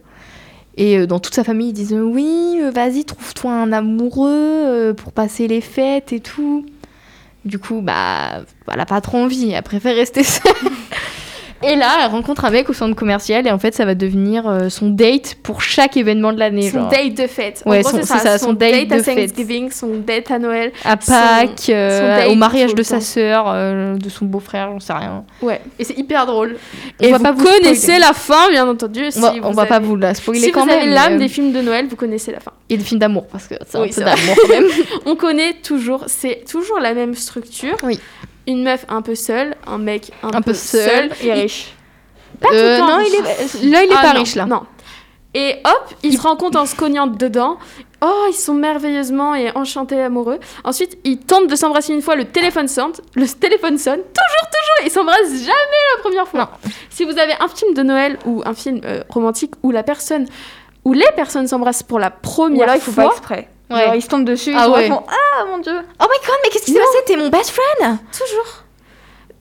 Et 0.77 0.97
euh, 0.97 1.07
dans 1.07 1.19
toute 1.19 1.33
sa 1.33 1.43
famille, 1.43 1.69
ils 1.69 1.73
disent 1.73 1.93
Oui, 1.93 2.57
euh, 2.61 2.71
vas-y, 2.71 3.05
trouve-toi 3.05 3.51
un 3.51 3.71
amoureux 3.71 4.29
euh, 4.31 4.93
pour 4.93 5.11
passer 5.11 5.47
les 5.47 5.61
fêtes 5.61 6.13
et 6.13 6.19
tout. 6.19 6.65
Du 7.43 7.59
coup, 7.59 7.81
bah, 7.81 8.43
elle 8.71 8.79
a 8.79 8.85
pas 8.85 9.01
trop 9.01 9.17
envie, 9.17 9.51
elle 9.51 9.63
préfère 9.63 9.95
rester 9.95 10.23
seule. 10.23 10.53
Et 11.67 11.75
là, 11.75 11.97
elle 12.03 12.11
rencontre 12.11 12.45
un 12.45 12.51
mec 12.51 12.69
au 12.69 12.73
centre 12.73 12.95
commercial 12.95 13.47
et 13.47 13.51
en 13.51 13.57
fait, 13.59 13.73
ça 13.73 13.85
va 13.85 13.95
devenir 13.95 14.47
euh, 14.47 14.69
son 14.69 14.89
date 14.89 15.35
pour 15.41 15.61
chaque 15.61 15.97
événement 15.97 16.31
de 16.31 16.37
l'année. 16.39 16.69
son 16.69 16.79
genre. 16.81 16.89
date 16.89 17.15
de 17.15 17.27
fête. 17.27 17.63
Ouais, 17.65 17.81
son- 17.81 17.89
c'est 18.03 18.03
ça, 18.03 18.37
son 18.37 18.53
date 18.53 18.91
à 18.91 18.97
de 18.97 19.01
fête. 19.03 19.15
Thanksgiving, 19.29 19.71
son 19.71 19.95
date 20.05 20.29
à 20.31 20.37
Noël. 20.39 20.71
à 20.83 20.95
son- 21.01 21.11
Pâques, 21.11 21.69
euh, 21.69 21.99
son 21.99 22.07
date 22.21 22.29
au 22.29 22.35
mariage 22.35 22.75
de 22.75 22.83
sa 22.83 23.01
sœur, 23.01 23.45
euh, 23.47 23.95
de 23.95 24.09
son 24.09 24.25
beau-frère, 24.25 24.69
j'en 24.71 24.79
sais 24.79 24.93
rien. 24.93 25.23
Ouais, 25.41 25.59
et 25.79 25.83
c'est 25.83 25.97
hyper 25.97 26.25
drôle. 26.25 26.57
On 27.01 27.03
et 27.03 27.11
va 27.11 27.17
vous 27.17 27.23
pas 27.23 27.31
vous 27.31 27.43
connaissez 27.43 27.75
spoiler. 27.93 27.99
la 27.99 28.13
fin, 28.13 28.49
bien 28.51 28.67
entendu. 28.67 29.05
On 29.07 29.11
si 29.11 29.19
va, 29.21 29.31
vous 29.31 29.39
on 29.43 29.51
va 29.51 29.65
pas 29.65 29.79
vous 29.79 29.95
la 29.95 30.13
spoiler 30.13 30.39
Si 30.41 30.51
quand 30.51 30.61
vous 30.61 30.65
même. 30.67 30.81
avez 30.83 30.91
l'âme 30.91 31.17
des 31.17 31.25
euh, 31.25 31.29
films 31.29 31.51
de 31.51 31.61
Noël, 31.61 31.87
vous 31.89 31.95
connaissez 31.95 32.31
la 32.31 32.39
fin. 32.39 32.51
Et 32.69 32.77
des 32.77 32.83
films 32.83 32.99
d'amour, 32.99 33.25
parce 33.31 33.47
que 33.47 33.55
c'est 33.67 33.77
un 33.77 33.81
Oui, 33.81 33.87
peu 33.87 33.93
c'est 33.93 34.01
vrai. 34.03 34.15
d'amour 34.15 34.35
quand 34.41 34.49
même. 34.49 34.65
On 35.07 35.15
connaît 35.15 35.53
toujours, 35.63 36.03
c'est 36.07 36.43
toujours 36.49 36.79
la 36.79 36.93
même 36.93 37.15
structure. 37.15 37.75
Oui. 37.83 37.99
Une 38.47 38.63
meuf 38.63 38.85
un 38.89 39.01
peu 39.01 39.15
seule, 39.15 39.55
un 39.67 39.77
mec 39.77 40.11
un, 40.23 40.29
Un 40.33 40.41
peu 40.41 40.53
seul. 40.53 41.09
Et 41.23 41.33
riche. 41.33 41.73
Pas 42.39 42.49
tout 42.49 42.53
le 42.53 42.59
Euh, 42.59 42.77
temps 42.77 42.87
non, 42.87 42.99
il 43.05 43.15
est... 43.15 43.69
là, 43.71 43.83
il 43.83 43.91
est 43.91 43.95
Ah, 43.97 44.01
pas 44.01 44.13
non, 44.13 44.19
riche, 44.19 44.35
là. 44.35 44.45
Non. 44.45 44.63
Et 45.33 45.55
hop, 45.65 45.93
ils 46.03 46.15
se 46.17 46.21
rencontrent 46.21 46.59
en 46.59 46.65
se 46.65 46.75
cognant 46.75 47.07
dedans. 47.07 47.57
Oh, 48.01 48.25
ils 48.29 48.33
sont 48.35 48.53
merveilleusement 48.53 49.35
et 49.35 49.51
enchantés 49.55 50.01
amoureux. 50.01 50.39
Ensuite, 50.63 50.97
ils 51.03 51.17
tentent 51.17 51.47
de 51.47 51.55
s'embrasser 51.55 51.93
une 51.93 52.01
fois, 52.01 52.15
le 52.15 52.25
téléphone 52.25 52.67
sonne. 52.69 52.91
Le 53.15 53.27
téléphone 53.27 53.77
sonne, 53.77 53.99
toujours, 53.99 54.49
toujours. 54.49 54.85
Ils 54.85 54.91
s'embrassent 54.91 55.31
jamais 55.39 55.81
la 55.97 56.01
première 56.01 56.27
fois. 56.27 56.51
Si 56.89 57.03
vous 57.03 57.17
avez 57.17 57.33
un 57.39 57.47
film 57.49 57.73
de 57.73 57.81
Noël 57.83 58.17
ou 58.25 58.43
un 58.45 58.53
film 58.53 58.79
euh, 58.85 59.01
romantique 59.09 59.53
où 59.63 59.71
la 59.71 59.83
personne, 59.83 60.25
où 60.85 60.93
les 60.93 61.07
personnes 61.17 61.47
s'embrassent 61.47 61.83
pour 61.83 61.99
la 61.99 62.11
première 62.11 62.63
alors, 62.69 62.75
il 62.75 62.81
faut 62.81 62.91
pas 62.91 63.03
fois, 63.03 63.11
exprès. 63.11 63.49
Ouais. 63.69 63.85
Genre, 63.85 63.95
ils 63.95 64.01
se 64.01 64.07
tombent 64.07 64.25
dessus, 64.25 64.51
ils 64.51 64.57
Ah 64.57 64.69
ouais. 64.69 64.85
ils 64.85 64.91
font 64.91 65.03
Ah 65.07 65.45
mon 65.45 65.57
dieu 65.57 65.73
Oh 65.75 66.03
my 66.03 66.27
god, 66.27 66.35
mais 66.43 66.49
qu'est-ce 66.51 66.65
qui 66.65 66.71
s'est 66.71 66.79
passé? 66.79 66.97
T'es 67.07 67.15
mon 67.17 67.29
best 67.29 67.49
friend? 67.51 67.97
Toujours. 68.11 68.63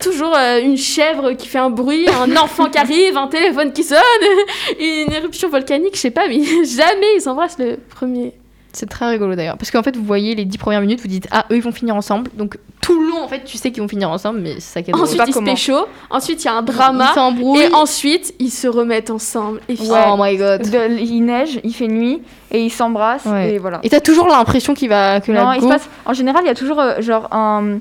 Toujours 0.01 0.35
euh, 0.37 0.61
une 0.61 0.77
chèvre 0.77 1.33
qui 1.33 1.47
fait 1.47 1.59
un 1.59 1.71
bruit, 1.71 2.07
un 2.09 2.35
enfant 2.43 2.69
qui 2.71 2.79
arrive, 2.79 3.17
un 3.17 3.29
téléphone 3.29 3.73
qui 3.73 3.85
sonne, 3.85 3.99
une 4.81 5.13
éruption 5.13 5.49
volcanique, 5.49 5.95
je 5.95 6.01
sais 6.01 6.11
pas, 6.11 6.27
mais 6.27 6.41
jamais 6.65 7.15
ils 7.17 7.21
s'embrassent 7.21 7.59
le 7.59 7.77
premier. 7.77 8.33
C'est 8.77 8.89
très 8.89 9.07
rigolo 9.09 9.35
d'ailleurs. 9.35 9.57
Parce 9.57 9.71
qu'en 9.71 9.83
fait, 9.83 9.97
vous 9.97 10.05
voyez 10.05 10.35
les 10.35 10.45
10 10.45 10.59
premières 10.59 10.81
minutes, 10.81 11.01
vous 11.01 11.09
dites 11.09 11.29
Ah, 11.31 11.47
eux 11.51 11.57
ils 11.57 11.63
vont 11.63 11.73
finir 11.73 11.95
ensemble. 11.97 12.31
Donc 12.37 12.59
tout 12.81 13.01
le 13.01 13.09
long, 13.09 13.23
en 13.23 13.29
fait, 13.29 13.45
tu 13.45 13.57
sais 13.57 13.71
qu'ils 13.71 13.83
vont 13.83 13.89
finir 13.89 14.11
ensemble, 14.11 14.41
mais 14.41 14.55
c'est 14.57 14.61
ça 14.75 14.83
qui 14.83 14.91
est 14.91 14.93
drôle. 14.93 15.05
Ensuite, 15.05 15.19
pas 15.19 15.25
ils 15.27 15.33
se 15.33 15.39
comment. 15.39 15.51
pécho. 15.53 15.75
Ensuite, 16.11 16.43
il 16.43 16.47
y 16.47 16.49
a 16.49 16.55
un 16.55 16.61
Ils 16.61 16.65
drama. 16.67 17.13
s'embrouillent. 17.15 17.61
Et 17.63 17.75
ensuite, 17.75 18.35
ils 18.39 18.51
se 18.51 18.69
remettent 18.69 19.11
ensemble. 19.11 19.61
Et 19.69 19.77
Oh 19.81 20.17
my 20.19 20.37
god. 20.37 20.63
De- 20.71 20.99
Il 21.01 21.23
neige, 21.25 21.61
il 21.65 21.73
fait 21.75 21.89
nuit, 21.89 22.21
et 22.51 22.63
ils 22.63 22.71
s'embrassent, 22.71 23.25
Ouais. 23.25 23.55
et 23.55 23.59
voilà. 23.59 23.81
Et 23.85 23.89
t'as 23.89 24.01
toujours 24.01 24.27
l'impression 24.29 24.75
qu'il 24.75 24.91
va 24.91 25.21
que 25.21 25.33
Non, 25.33 25.49
la 25.49 25.55
il 25.57 25.61
go- 25.61 25.67
se 25.69 25.73
passe. 25.73 25.89
En 26.05 26.13
général, 26.13 26.43
il 26.45 26.49
y 26.49 26.51
a 26.51 26.55
toujours 26.55 26.79
euh, 26.81 27.01
genre 27.01 27.29
un, 27.33 27.79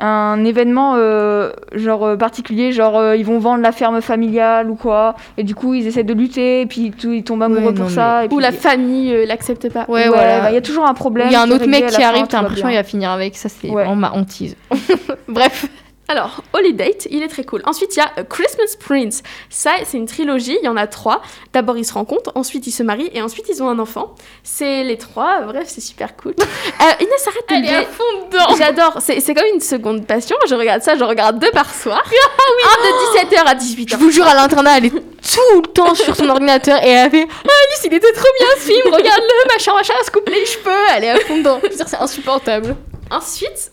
un 0.00 0.44
événement 0.44 0.94
euh, 0.96 1.50
genre 1.74 2.04
euh, 2.04 2.16
particulier, 2.16 2.72
genre 2.72 2.98
euh, 2.98 3.16
ils 3.16 3.24
vont 3.24 3.38
vendre 3.38 3.62
la 3.62 3.72
ferme 3.72 4.00
familiale 4.00 4.70
ou 4.70 4.74
quoi, 4.76 5.14
et 5.36 5.42
du 5.42 5.54
coup 5.54 5.74
ils 5.74 5.86
essaient 5.86 6.04
de 6.04 6.14
lutter, 6.14 6.60
et 6.62 6.66
puis 6.66 6.90
tout, 6.92 7.12
ils 7.12 7.24
tombent 7.24 7.42
amoureux 7.42 7.68
Ouais, 7.68 7.74
pour 7.74 7.84
non, 7.86 7.90
ça. 7.90 8.24
Et 8.24 8.32
Ou 8.32 8.38
la 8.38 8.52
famille 8.52 9.12
euh, 9.12 9.26
l'accepte 9.26 9.72
pas. 9.72 9.84
Ouais, 9.88 10.02
Ouais, 10.04 10.08
voilà. 10.08 10.40
bah, 10.40 10.50
il 10.50 10.54
y 10.54 10.58
a 10.58 10.62
toujours 10.62 10.86
un 10.86 10.94
problème. 10.94 11.26
Il 11.28 11.32
y 11.32 11.36
a 11.36 11.42
un 11.42 11.50
autre 11.50 11.66
mec 11.66 11.86
qui 11.88 12.02
arrive, 12.02 12.26
t'as 12.28 12.42
l'impression 12.42 12.68
qu'il 12.68 12.76
va 12.76 12.84
finir 12.84 13.10
avec. 13.10 13.36
Ça, 13.36 13.48
c'est 13.48 13.68
Ouais. 13.68 13.74
vraiment 13.84 13.96
ma 13.96 14.12
hantise. 14.12 14.56
Bref. 15.28 15.66
Alors, 16.10 16.40
Holiday, 16.54 16.96
il 17.10 17.22
est 17.22 17.28
très 17.28 17.44
cool. 17.44 17.60
Ensuite, 17.66 17.94
il 17.94 17.98
y 17.98 18.02
a 18.02 18.10
A 18.16 18.24
Christmas 18.24 18.76
Prince. 18.80 19.22
Ça, 19.50 19.72
c'est 19.84 19.98
une 19.98 20.06
trilogie, 20.06 20.56
il 20.62 20.64
y 20.64 20.68
en 20.68 20.78
a 20.78 20.86
trois. 20.86 21.20
D'abord, 21.52 21.76
ils 21.76 21.84
se 21.84 21.92
rencontrent, 21.92 22.32
ensuite, 22.34 22.66
ils 22.66 22.72
se 22.72 22.82
marient, 22.82 23.10
et 23.12 23.20
ensuite, 23.20 23.46
ils 23.50 23.62
ont 23.62 23.68
un 23.68 23.78
enfant. 23.78 24.14
C'est 24.42 24.84
les 24.84 24.96
trois, 24.96 25.42
bref, 25.42 25.64
c'est 25.66 25.82
super 25.82 26.16
cool. 26.16 26.34
Euh, 26.80 27.04
Inès, 27.04 27.26
arrête 27.26 27.44
Elle 27.48 27.64
est 27.64 27.74
à 27.74 27.84
fond 27.84 28.04
dedans. 28.30 28.54
J'adore, 28.56 28.98
c'est 29.00 29.18
c'est 29.20 29.34
comme 29.34 29.46
une 29.52 29.60
seconde 29.60 30.06
passion. 30.06 30.36
Je 30.48 30.54
regarde 30.54 30.80
ça, 30.80 30.96
je 30.96 31.02
regarde 31.02 31.40
deux 31.40 31.50
par 31.50 31.74
soir. 31.74 32.02
Un 32.04 33.18
de 33.18 33.26
17h 33.26 33.44
à 33.44 33.54
18h. 33.54 33.90
Je 33.90 33.96
vous 33.96 34.10
jure, 34.10 34.26
à 34.26 34.34
l'internat, 34.34 34.78
elle 34.78 34.86
est 34.86 34.90
tout 34.90 35.60
le 35.60 35.66
temps 35.66 35.94
sur 35.96 36.14
son 36.14 36.28
ordinateur 36.28 36.80
et 36.84 36.90
elle 36.90 37.10
fait 37.10 37.26
Ah, 37.28 37.48
Alice, 37.48 37.84
il 37.84 37.94
était 37.94 38.12
trop 38.12 38.28
bien 38.38 38.46
ce 38.58 38.64
film, 38.66 38.94
regarde-le, 38.94 39.52
machin, 39.52 39.74
machin, 39.74 39.94
elle 39.98 40.06
se 40.06 40.10
coupe 40.10 40.28
les 40.28 40.46
cheveux, 40.46 40.86
elle 40.96 41.04
est 41.04 41.10
à 41.10 41.18
fond 41.20 41.38
dedans. 41.38 41.58
Je 41.64 41.68
veux 41.68 41.74
dire, 41.74 41.88
c'est 41.88 41.98
insupportable. 41.98 42.76
Ensuite, 43.10 43.72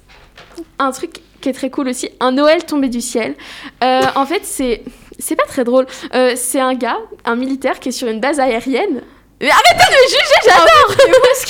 un 0.80 0.92
truc 0.92 1.22
qui 1.46 1.50
est 1.50 1.54
très 1.54 1.70
cool 1.70 1.90
aussi, 1.90 2.10
un 2.20 2.32
Noël 2.32 2.66
tombé 2.66 2.90
du 2.90 3.02
ciel. 3.02 3.36
Euh, 3.84 4.02
en 4.16 4.26
fait, 4.26 4.42
c'est 4.44 4.82
c'est 5.20 5.36
pas 5.36 5.46
très 5.46 5.64
drôle. 5.64 5.86
Euh, 6.16 6.34
c'est 6.36 6.60
un 6.60 6.74
gars, 6.74 6.98
un 7.24 7.36
militaire 7.36 7.80
qui 7.80 7.90
est 7.90 7.92
sur 7.92 8.08
une 8.08 8.20
base 8.20 8.40
aérienne. 8.40 9.02
Mais 9.42 9.50
arrêtez 9.50 9.84
de 9.92 9.96
me 9.96 10.08
juger, 10.08 10.40
j'adore. 10.46 10.96
Ce 11.36 11.46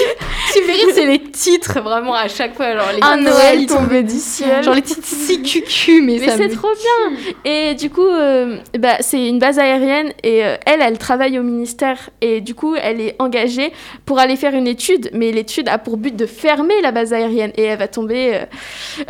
qui 0.53 0.59
me 0.61 0.65
fait 0.65 0.71
rire, 0.71 0.87
c'est 0.95 1.05
les 1.05 1.19
titres. 1.19 1.37
titres 1.39 1.81
vraiment 1.81 2.15
à 2.15 2.27
chaque 2.27 2.55
fois. 2.55 2.73
Genre 2.75 2.91
les 2.95 2.99
Un 3.03 3.17
Noël 3.17 3.59
titres, 3.59 3.77
tombé 3.77 4.01
du 4.01 4.17
ciel. 4.17 4.63
Genre 4.63 4.73
les 4.73 4.81
petits 4.81 5.01
CQQ, 5.01 6.01
mais, 6.01 6.17
Mais 6.19 6.27
ça 6.27 6.37
c'est 6.37 6.47
me- 6.47 6.55
trop 6.55 6.69
bien. 6.73 7.17
Et 7.45 7.75
du 7.75 7.91
coup, 7.91 8.01
euh, 8.07 8.57
bah, 8.79 8.95
c'est 9.01 9.27
une 9.27 9.37
base 9.37 9.59
aérienne 9.59 10.11
et 10.23 10.43
euh, 10.43 10.55
elle, 10.65 10.81
elle 10.81 10.97
travaille 10.97 11.37
au 11.37 11.43
ministère 11.43 12.09
et 12.21 12.41
du 12.41 12.55
coup, 12.55 12.75
elle 12.75 12.99
est 13.01 13.15
engagée 13.19 13.71
pour 14.05 14.17
aller 14.17 14.35
faire 14.35 14.55
une 14.55 14.67
étude. 14.67 15.11
Mais 15.13 15.31
l'étude 15.31 15.69
a 15.69 15.77
pour 15.77 15.97
but 15.97 16.15
de 16.15 16.25
fermer 16.25 16.81
la 16.81 16.91
base 16.91 17.13
aérienne 17.13 17.51
et 17.55 17.63
elle 17.65 17.77
va 17.77 17.87
tomber 17.87 18.41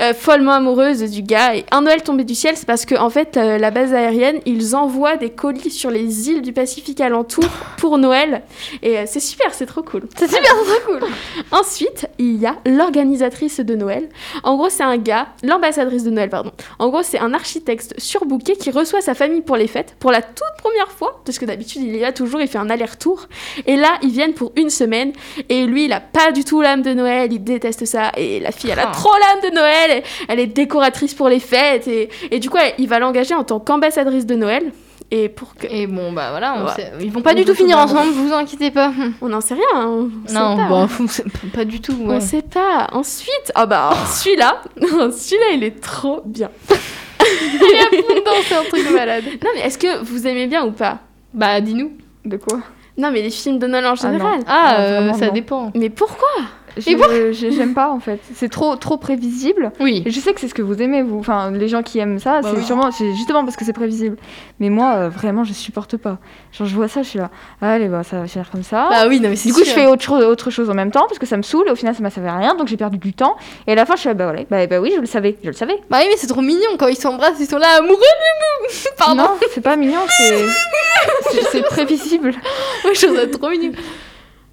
euh, 0.01 0.13
follement 0.13 0.51
amoureuse 0.51 0.99
du 1.09 1.21
gars. 1.21 1.55
Et 1.55 1.63
un 1.71 1.81
Noël 1.81 2.03
tombé 2.03 2.25
du 2.25 2.35
ciel, 2.35 2.55
c'est 2.57 2.67
parce 2.67 2.85
que 2.85 2.95
en 2.95 3.09
fait, 3.09 3.37
la 3.37 3.71
base 3.71 3.93
aérienne, 3.93 4.39
ils 4.45 4.75
envoient 4.75 5.15
des 5.15 5.29
colis 5.29 5.71
sur 5.71 5.91
les 5.91 6.29
îles 6.29 6.41
du 6.41 6.51
Pacifique 6.51 6.99
alentour 6.99 7.45
pour 7.77 7.97
Noël. 7.97 8.41
Et 8.81 8.97
euh, 8.97 9.03
c'est 9.05 9.19
super, 9.19 9.53
c'est 9.53 9.65
trop 9.65 9.81
cool. 9.83 10.03
C'est 10.17 10.27
super 10.27 10.51
trop 10.53 10.91
cool. 10.93 11.07
Ensuite, 11.51 12.07
il 12.17 12.37
y 12.37 12.45
a 12.45 12.55
l'organisatrice 12.65 13.59
de 13.59 13.75
Noël. 13.75 14.09
En 14.43 14.55
gros, 14.57 14.69
c'est 14.69 14.83
un 14.83 14.97
gars, 14.97 15.27
l'ambassadrice 15.43 16.03
de 16.03 16.09
Noël, 16.11 16.29
pardon. 16.29 16.51
En 16.79 16.89
gros, 16.89 17.03
c'est 17.03 17.19
un 17.19 17.33
architecte 17.33 17.93
surbooké 17.99 18.55
qui 18.55 18.71
reçoit 18.71 19.01
sa 19.01 19.13
famille 19.13 19.41
pour 19.41 19.55
les 19.57 19.67
fêtes, 19.67 19.95
pour 19.99 20.11
la 20.11 20.21
toute 20.21 20.43
première 20.57 20.89
fois, 20.91 21.21
parce 21.25 21.39
que 21.39 21.45
d'habitude, 21.45 21.81
il 21.83 21.95
y 21.95 21.99
va 21.99 22.11
toujours, 22.11 22.41
il 22.41 22.47
fait 22.47 22.57
un 22.57 22.69
aller-retour. 22.69 23.27
Et 23.65 23.75
là, 23.75 23.89
ils 24.01 24.11
viennent 24.11 24.33
pour 24.33 24.51
une 24.55 24.69
semaine, 24.69 25.11
et 25.49 25.65
lui, 25.65 25.85
il 25.85 25.93
a 25.93 25.99
pas 25.99 26.31
du 26.31 26.43
tout 26.43 26.61
l'âme 26.61 26.81
de 26.81 26.93
Noël, 26.93 27.31
il 27.31 27.43
déteste 27.43 27.85
ça, 27.85 28.11
et 28.17 28.39
la 28.39 28.51
fille, 28.51 28.69
elle 28.71 28.79
a 28.79 28.89
Ah. 28.89 28.91
trop 28.93 29.11
l'âme 29.13 29.49
de 29.51 29.55
Noël, 29.55 30.03
elle 30.27 30.39
est 30.39 30.47
décoratrice 30.47 31.13
pour 31.13 31.29
les 31.29 31.39
fêtes, 31.39 31.87
et, 31.87 32.09
et 32.31 32.39
du 32.39 32.49
coup, 32.49 32.57
il 32.77 32.87
va 32.87 32.99
l'engager 32.99 33.33
en 33.35 33.43
tant 33.43 33.59
qu'ambassadrice 33.59 34.25
de 34.25 34.35
Noël. 34.35 34.71
Et 35.11 35.29
pour 35.29 35.53
que. 35.55 35.67
Et 35.69 35.85
bon, 35.87 36.11
bah 36.11 36.31
voilà, 36.31 36.55
on 36.57 36.65
Ouais. 36.65 36.71
sait- 36.75 36.91
ils 36.99 37.11
vont 37.11 37.21
pas 37.21 37.31
On 37.31 37.35
du 37.35 37.45
tout 37.45 37.53
finir 37.53 37.77
ensemble, 37.77 38.09
vous 38.11 38.33
inquiétez 38.33 38.71
pas. 38.71 38.91
On 39.21 39.29
n'en 39.29 39.39
sait 39.41 39.53
rien, 39.53 39.63
hein, 39.75 39.87
on 40.25 40.27
sait 40.27 40.33
Non, 40.33 40.57
pas. 40.57 40.67
bon, 40.67 40.87
pas 41.53 41.63
du 41.65 41.79
tout. 41.79 41.95
On 42.03 42.09
ouais. 42.09 42.19
sait 42.19 42.41
pas. 42.41 42.87
Ensuite, 42.91 43.51
ah 43.53 43.65
bah 43.67 43.93
celui-là, 44.07 44.61
celui-là 44.81 45.45
il 45.53 45.63
est 45.63 45.79
trop 45.79 46.21
bien. 46.25 46.49
c'est 47.19 48.55
un 48.55 48.63
truc 48.63 48.87
de 48.87 48.93
malade. 48.93 49.23
Non 49.43 49.49
mais 49.55 49.61
est-ce 49.61 49.77
que 49.77 50.03
vous 50.03 50.27
aimez 50.27 50.47
bien 50.47 50.65
ou 50.65 50.71
pas? 50.71 50.99
Bah, 51.33 51.61
dis-nous. 51.61 51.91
De 52.25 52.37
quoi? 52.37 52.59
Non 52.97 53.11
mais 53.11 53.21
les 53.21 53.29
films 53.29 53.59
de 53.59 53.67
Noël 53.67 53.85
en 53.85 53.89
non. 53.89 53.95
général. 53.95 54.39
Ah, 54.47 54.75
Ah, 54.77 54.81
euh, 54.81 54.97
vraiment, 54.99 55.13
ça 55.13 55.27
non. 55.27 55.33
dépend. 55.33 55.71
Mais 55.75 55.89
pourquoi? 55.89 56.27
J'aime 56.77 57.73
pas 57.73 57.89
en 57.89 57.99
fait. 57.99 58.19
C'est 58.33 58.49
trop 58.49 58.75
trop 58.75 58.97
prévisible. 58.97 59.71
Oui. 59.79 60.03
Et 60.05 60.11
je 60.11 60.19
sais 60.19 60.33
que 60.33 60.39
c'est 60.41 60.47
ce 60.47 60.53
que 60.53 60.61
vous 60.61 60.81
aimez, 60.81 61.01
vous. 61.01 61.19
Enfin, 61.19 61.51
les 61.51 61.67
gens 61.67 61.83
qui 61.83 61.99
aiment 61.99 62.19
ça, 62.19 62.41
Bah 62.41 62.49
c'est 62.51 62.57
oui. 62.59 62.63
sûrement, 62.65 62.91
c'est 62.91 63.13
justement 63.15 63.43
parce 63.43 63.55
que 63.55 63.65
c'est 63.65 63.73
prévisible. 63.73 64.17
Mais 64.59 64.69
moi, 64.69 64.93
euh, 64.95 65.09
vraiment, 65.09 65.43
je 65.43 65.53
supporte 65.53 65.97
pas. 65.97 66.17
Genre, 66.51 66.67
je 66.67 66.75
vois 66.75 66.87
ça, 66.87 67.01
je 67.03 67.09
suis 67.09 67.19
là. 67.19 67.29
Allez, 67.61 67.87
bah, 67.87 68.03
ça 68.03 68.19
va 68.21 68.27
finir 68.27 68.49
comme 68.51 68.63
ça. 68.63 68.87
Bah 68.89 69.07
oui, 69.07 69.19
non, 69.19 69.29
mais 69.29 69.35
c'est 69.35 69.49
du 69.49 69.53
coup, 69.55 69.63
je 69.65 69.69
fais 69.71 69.87
autre 69.87 70.03
chose, 70.03 70.23
autre 70.23 70.49
chose 70.51 70.69
en 70.69 70.73
même 70.73 70.91
temps 70.91 71.05
parce 71.07 71.19
que 71.19 71.25
ça 71.25 71.37
me 71.37 71.41
saoule 71.43 71.67
et 71.67 71.71
au 71.71 71.75
final, 71.75 71.95
ça 71.95 72.01
m'a 72.01 72.09
servi 72.09 72.29
à 72.29 72.35
rien. 72.37 72.55
Donc, 72.55 72.67
j'ai 72.67 72.77
perdu 72.77 72.97
du 72.97 73.13
temps. 73.13 73.35
Et 73.67 73.71
à 73.71 73.75
la 73.75 73.85
fin, 73.85 73.95
je 73.95 74.01
suis 74.01 74.09
là, 74.09 74.13
bah, 74.13 74.25
voilà, 74.25 74.43
bah, 74.49 74.67
bah 74.67 74.79
oui, 74.79 74.91
je 74.95 74.99
le 75.01 75.05
savais, 75.07 75.37
je 75.43 75.47
le 75.49 75.53
savais. 75.55 75.77
Bah 75.89 75.97
oui, 76.01 76.07
mais 76.09 76.17
c'est 76.17 76.27
trop 76.27 76.41
mignon 76.41 76.71
quand 76.77 76.87
ils 76.87 76.95
s'embrassent, 76.97 77.37
ils 77.39 77.47
sont 77.47 77.57
là 77.57 77.67
amoureux. 77.79 77.95
Pardon. 78.97 79.23
Non, 79.23 79.29
c'est 79.53 79.61
pas 79.61 79.75
mignon, 79.75 79.99
c'est 80.17 80.45
c'est- 81.51 81.61
prévisible. 81.63 82.33
Moi, 82.83 82.93
je 82.93 83.05
trouve 83.05 83.17
ça 83.17 83.27
trop 83.27 83.49
mignon. 83.49 83.71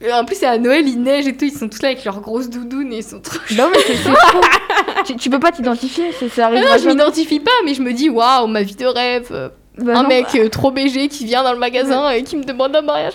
Et 0.05 0.13
en 0.13 0.25
plus, 0.25 0.37
c'est 0.37 0.47
à 0.47 0.59
Noël, 0.59 0.87
il 0.89 1.01
neige 1.03 1.27
et 1.29 1.37
tout, 1.37 1.45
ils 1.45 1.53
sont 1.57 1.69
tous 1.69 1.81
là 1.83 1.91
avec 1.91 2.05
leurs 2.05 2.21
grosses 2.21 2.51
doudounes 2.51 2.93
et 2.93 2.99
ils 2.99 3.05
sont 3.05 3.21
trop. 3.21 3.39
Non, 3.57 3.69
mais 3.73 3.79
c'est 3.87 3.95
tu, 5.05 5.17
tu 5.17 5.31
peux 5.31 5.39
pas 5.41 5.53
t'identifier, 5.53 6.13
c'est- 6.19 6.29
ça 6.29 6.51
Ah 6.53 6.61
non, 6.61 6.77
je 6.83 6.89
m'identifie 6.89 7.41
pas, 7.41 7.51
mais 7.65 7.75
je 7.75 7.83
me 7.83 7.93
dis, 7.93 8.09
waouh, 8.11 8.47
ma 8.49 8.63
vie 8.63 8.75
de 8.75 8.87
rêve. 8.87 9.29
euh, 9.31 9.49
Bah 9.79 9.93
un 9.99 10.03
non. 10.03 10.09
mec 10.09 10.27
euh, 10.35 10.49
trop 10.49 10.71
BG 10.73 11.09
qui 11.09 11.25
vient 11.25 11.43
dans 11.45 11.53
le 11.53 11.59
magasin 11.59 12.11
et 12.11 12.25
qui 12.25 12.37
me 12.37 12.43
demande 12.45 12.75
un 12.75 12.83
mariage. 12.83 13.15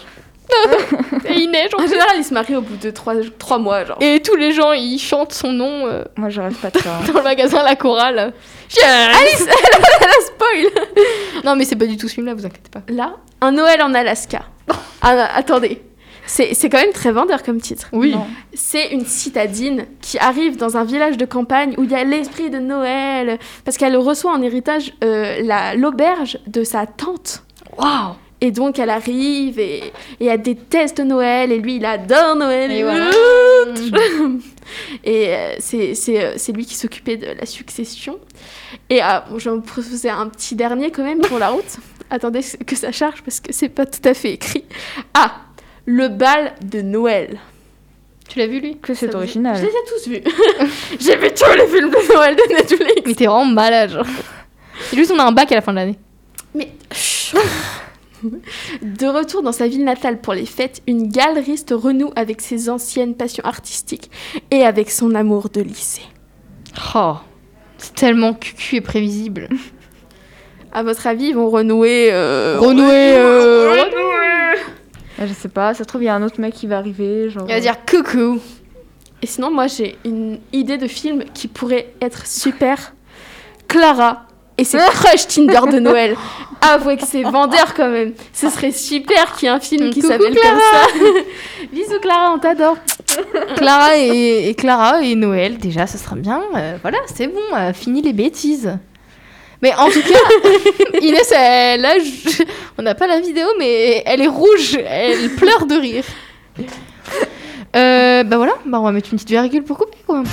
et 1.25 1.34
il 1.34 1.51
neige 1.51 1.72
en 1.77 1.84
En 1.84 1.88
général, 1.88 2.15
ils 2.17 2.24
se 2.24 2.34
marient 2.34 2.56
au 2.56 2.62
bout 2.62 2.77
de 2.77 2.89
trois, 2.89 3.13
trois 3.38 3.58
mois, 3.58 3.84
genre. 3.84 3.98
Et 4.00 4.22
tous 4.22 4.36
les 4.38 4.53
gens, 4.53 4.72
ils 4.72 4.98
chantent 4.98 5.34
son 5.34 5.51
nom 5.51 5.86
euh, 5.88 6.03
Moi, 6.15 6.29
je 6.29 6.39
rêve 6.39 6.53
pas 6.56 6.70
de 6.70 6.77
ça. 6.77 7.00
dans 7.12 7.17
le 7.20 7.24
magasin 7.24 7.63
La 7.63 7.75
Chorale. 7.75 8.17
Alice, 8.82 9.46
elle 9.46 10.08
a 10.08 10.22
spoil 10.25 10.88
Non, 11.44 11.58
mais 11.58 11.65
c'est 11.65 11.75
pas 11.75 11.86
du 11.86 11.98
tout 11.98 12.08
ce 12.08 12.13
film-là, 12.13 12.34
vous 12.34 12.46
inquiétez 12.46 12.70
pas. 12.72 12.82
Là, 12.88 13.15
un 13.41 13.51
Noël 13.51 13.82
en 13.82 13.94
Alaska. 13.94 14.44
Ah, 15.01 15.29
attendez. 15.36 15.82
C'est 16.27 16.53
c'est 16.53 16.69
quand 16.69 16.79
même 16.79 16.91
très 16.93 17.12
vendeur 17.12 17.41
comme 17.41 17.60
titre. 17.60 17.88
Oui. 17.93 18.13
C'est 18.53 18.89
une 18.89 19.05
citadine 19.05 19.86
qui 20.01 20.19
arrive 20.19 20.57
dans 20.57 20.77
un 20.77 20.84
village 20.84 21.17
de 21.17 21.25
campagne 21.25 21.74
où 21.77 21.84
il 21.84 21.89
y 21.91 21.96
a 21.96 22.03
l'esprit 22.03 22.50
de 22.50 22.60
Noël, 22.60 23.39
parce 23.65 23.77
qu'elle 23.77 23.96
reçoit 23.98 24.31
en 24.34 24.41
héritage 24.41 24.93
euh, 25.03 25.41
la- 25.41 25.74
l'auberge 25.75 26.38
de 26.46 26.63
sa 26.63 26.86
tante. 26.86 27.43
Waouh. 27.77 28.13
Et 28.39 28.51
donc 28.51 28.77
elle 28.77 28.91
arrive 28.91 29.57
et, 29.60 29.81
et 30.19 30.25
elle 30.27 30.41
déteste 30.43 31.00
Noël, 31.00 31.51
et 31.51 31.57
lui 31.57 31.77
il 31.77 31.86
adore 31.86 32.36
Noël. 32.36 32.72
Et 32.72 32.84
voilà. 32.84 33.10
Et 35.03 35.29
euh, 35.34 35.55
c'est 35.60 35.96
c'est, 35.96 36.22
euh, 36.24 36.34
c'est 36.38 36.51
lui 36.51 36.65
qui 36.65 36.75
s'occupait 36.75 37.17
de 37.17 37.27
la 37.39 37.46
succession. 37.46 38.19
Et 38.89 39.00
ah, 39.01 39.25
bon, 39.29 39.39
je 39.39 39.50
vais 39.50 39.55
vous 39.55 39.62
proposer 39.62 40.10
un 40.10 40.27
petit 40.27 40.55
dernier 40.55 40.91
quand 40.91 41.03
même 41.03 41.22
pour 41.22 41.39
la 41.39 41.50
route. 41.50 41.77
Attendez 42.10 42.41
que 42.65 42.75
ça 42.75 42.91
charge 42.91 43.22
parce 43.24 43.39
que 43.39 43.51
c'est 43.53 43.69
pas 43.69 43.86
tout 43.86 44.01
à 44.07 44.13
fait 44.13 44.34
écrit. 44.34 44.63
Ah, 45.13 45.36
le 45.88 46.10
bal 46.10 46.53
de 46.63 46.82
Noël. 46.82 47.39
Tu 48.29 48.39
l'as 48.39 48.48
vu, 48.48 48.60
lui? 48.60 48.77
Que 48.77 48.94
c'est 48.94 49.15
original. 49.15 49.56
Je 49.56 49.62
les 49.63 49.67
ai 49.70 49.72
tous 49.88 50.10
vus. 50.10 50.22
J'ai 51.00 51.15
vu 51.15 51.29
tous 51.34 51.58
les 51.58 51.67
films 51.67 51.89
de 51.89 52.13
Noël 52.13 52.36
de 52.36 52.53
Netflix. 52.53 53.01
Mais 53.06 53.15
t'es 53.15 53.25
vraiment 53.25 53.46
malade, 53.46 53.91
genre. 53.91 54.06
Et 54.91 54.96
juste, 54.98 55.12
on 55.15 55.20
a 55.20 55.24
un 55.24 55.32
bac 55.32 55.51
à 55.51 55.56
la 55.56 55.62
fin 55.62 55.72
de 55.72 55.77
l'année. 55.77 55.98
Mais 56.53 56.70
chut. 56.91 57.39
De 58.82 59.06
retour 59.08 59.44
dans 59.44 59.51
sa 59.53 59.67
ville 59.67 59.86
natale 59.86 60.20
pour 60.20 60.34
les 60.34 60.46
fêtes, 60.46 60.82
une 60.88 61.08
galeriste 61.08 61.72
renoue 61.72 62.12
avec 62.15 62.41
ses 62.41 62.70
anciennes 62.70 63.15
passions 63.15 63.46
artistiques 63.46 64.12
et 64.51 64.63
avec 64.63 64.91
son 64.91 65.15
amour 65.15 65.50
de 65.50 65.62
lycée. 65.62 66.01
Oh. 66.96 67.15
C'est 67.77 67.94
tellement 67.94 68.34
cucu 68.34 68.77
et 68.77 68.82
prévisible. 68.82 69.48
À 70.74 70.84
votre 70.84 71.08
avis, 71.08 71.27
ils 71.27 71.36
vont 71.36 71.50
renouer 71.50 72.10
euh, 72.12 72.58
Renouer, 72.60 73.13
euh, 73.15 73.75
Ah, 73.77 73.86
Je 75.19 75.33
sais 75.33 75.50
pas, 75.50 75.74
ça 75.74 75.79
se 75.79 75.83
trouve, 75.86 76.03
il 76.03 76.05
y 76.05 76.09
a 76.09 76.15
un 76.15 76.24
autre 76.24 76.39
mec 76.39 76.53
qui 76.53 76.67
va 76.67 76.77
arriver. 76.77 77.29
Genre, 77.29 77.45
Il 77.47 77.53
va 77.53 77.59
dire 77.59 77.77
coucou. 77.89 78.39
Et 79.21 79.25
sinon, 79.27 79.50
moi, 79.51 79.67
j'ai 79.67 79.97
une 80.05 80.39
idée 80.53 80.77
de 80.77 80.88
film 80.88 81.24
qui 81.33 81.47
pourrait 81.47 81.93
être 82.01 82.27
super. 82.27 82.93
Clara 83.67 84.24
et 84.57 84.63
ses 84.63 84.77
crush 84.89 85.27
Tinder 85.27 85.71
de 85.71 85.79
Noël. 85.79 86.15
Avouez 86.62 86.97
que 86.97 87.05
c'est 87.05 87.24
vendeur 87.24 87.74
quand 87.75 87.89
même. 87.89 88.13
Ce 88.33 88.50
serait 88.50 88.71
super 88.71 89.36
qu'il 89.36 89.47
y 89.47 89.51
ait 89.51 89.55
un 89.55 89.59
film 89.59 89.89
qui 89.89 90.01
s'appelle 90.01 90.36
comme 90.36 90.59
ça. 90.59 90.88
Bisous 91.71 92.00
Clara, 92.00 92.33
on 92.33 92.39
t'adore. 92.39 92.77
Clara 93.55 93.97
et, 93.97 94.50
et 94.50 94.53
Clara 94.55 95.01
et 95.01 95.15
Noël, 95.15 95.57
déjà, 95.57 95.88
ce 95.88 95.97
sera 95.97 96.15
bien. 96.15 96.41
Euh, 96.55 96.77
voilà, 96.81 97.00
c'est 97.13 97.27
bon, 97.27 97.39
euh, 97.55 97.74
fini 97.74 98.01
les 98.01 98.13
bêtises. 98.13 98.77
Mais 99.61 99.73
en 99.75 99.89
tout 99.89 100.01
cas, 100.01 100.99
Inès, 101.01 101.31
elle, 101.35 101.81
là, 101.81 101.97
je- 101.99 102.43
on 102.77 102.83
n'a 102.83 102.93
pas 102.95 103.07
la 103.07 103.19
vidéo, 103.19 103.47
mais 103.57 104.03
elle 104.05 104.21
est 104.21 104.27
rouge, 104.27 104.77
elle 104.87 105.31
pleure 105.35 105.65
de 105.65 105.75
rire. 105.75 106.03
Euh, 107.75 108.23
bah 108.23 108.37
voilà, 108.37 108.53
bah 108.65 108.79
on 108.79 108.83
va 108.83 108.91
mettre 108.91 109.09
une 109.11 109.17
petite 109.17 109.29
virgule 109.29 109.63
pour 109.63 109.77
couper, 109.77 109.97
quoi. 110.05 110.23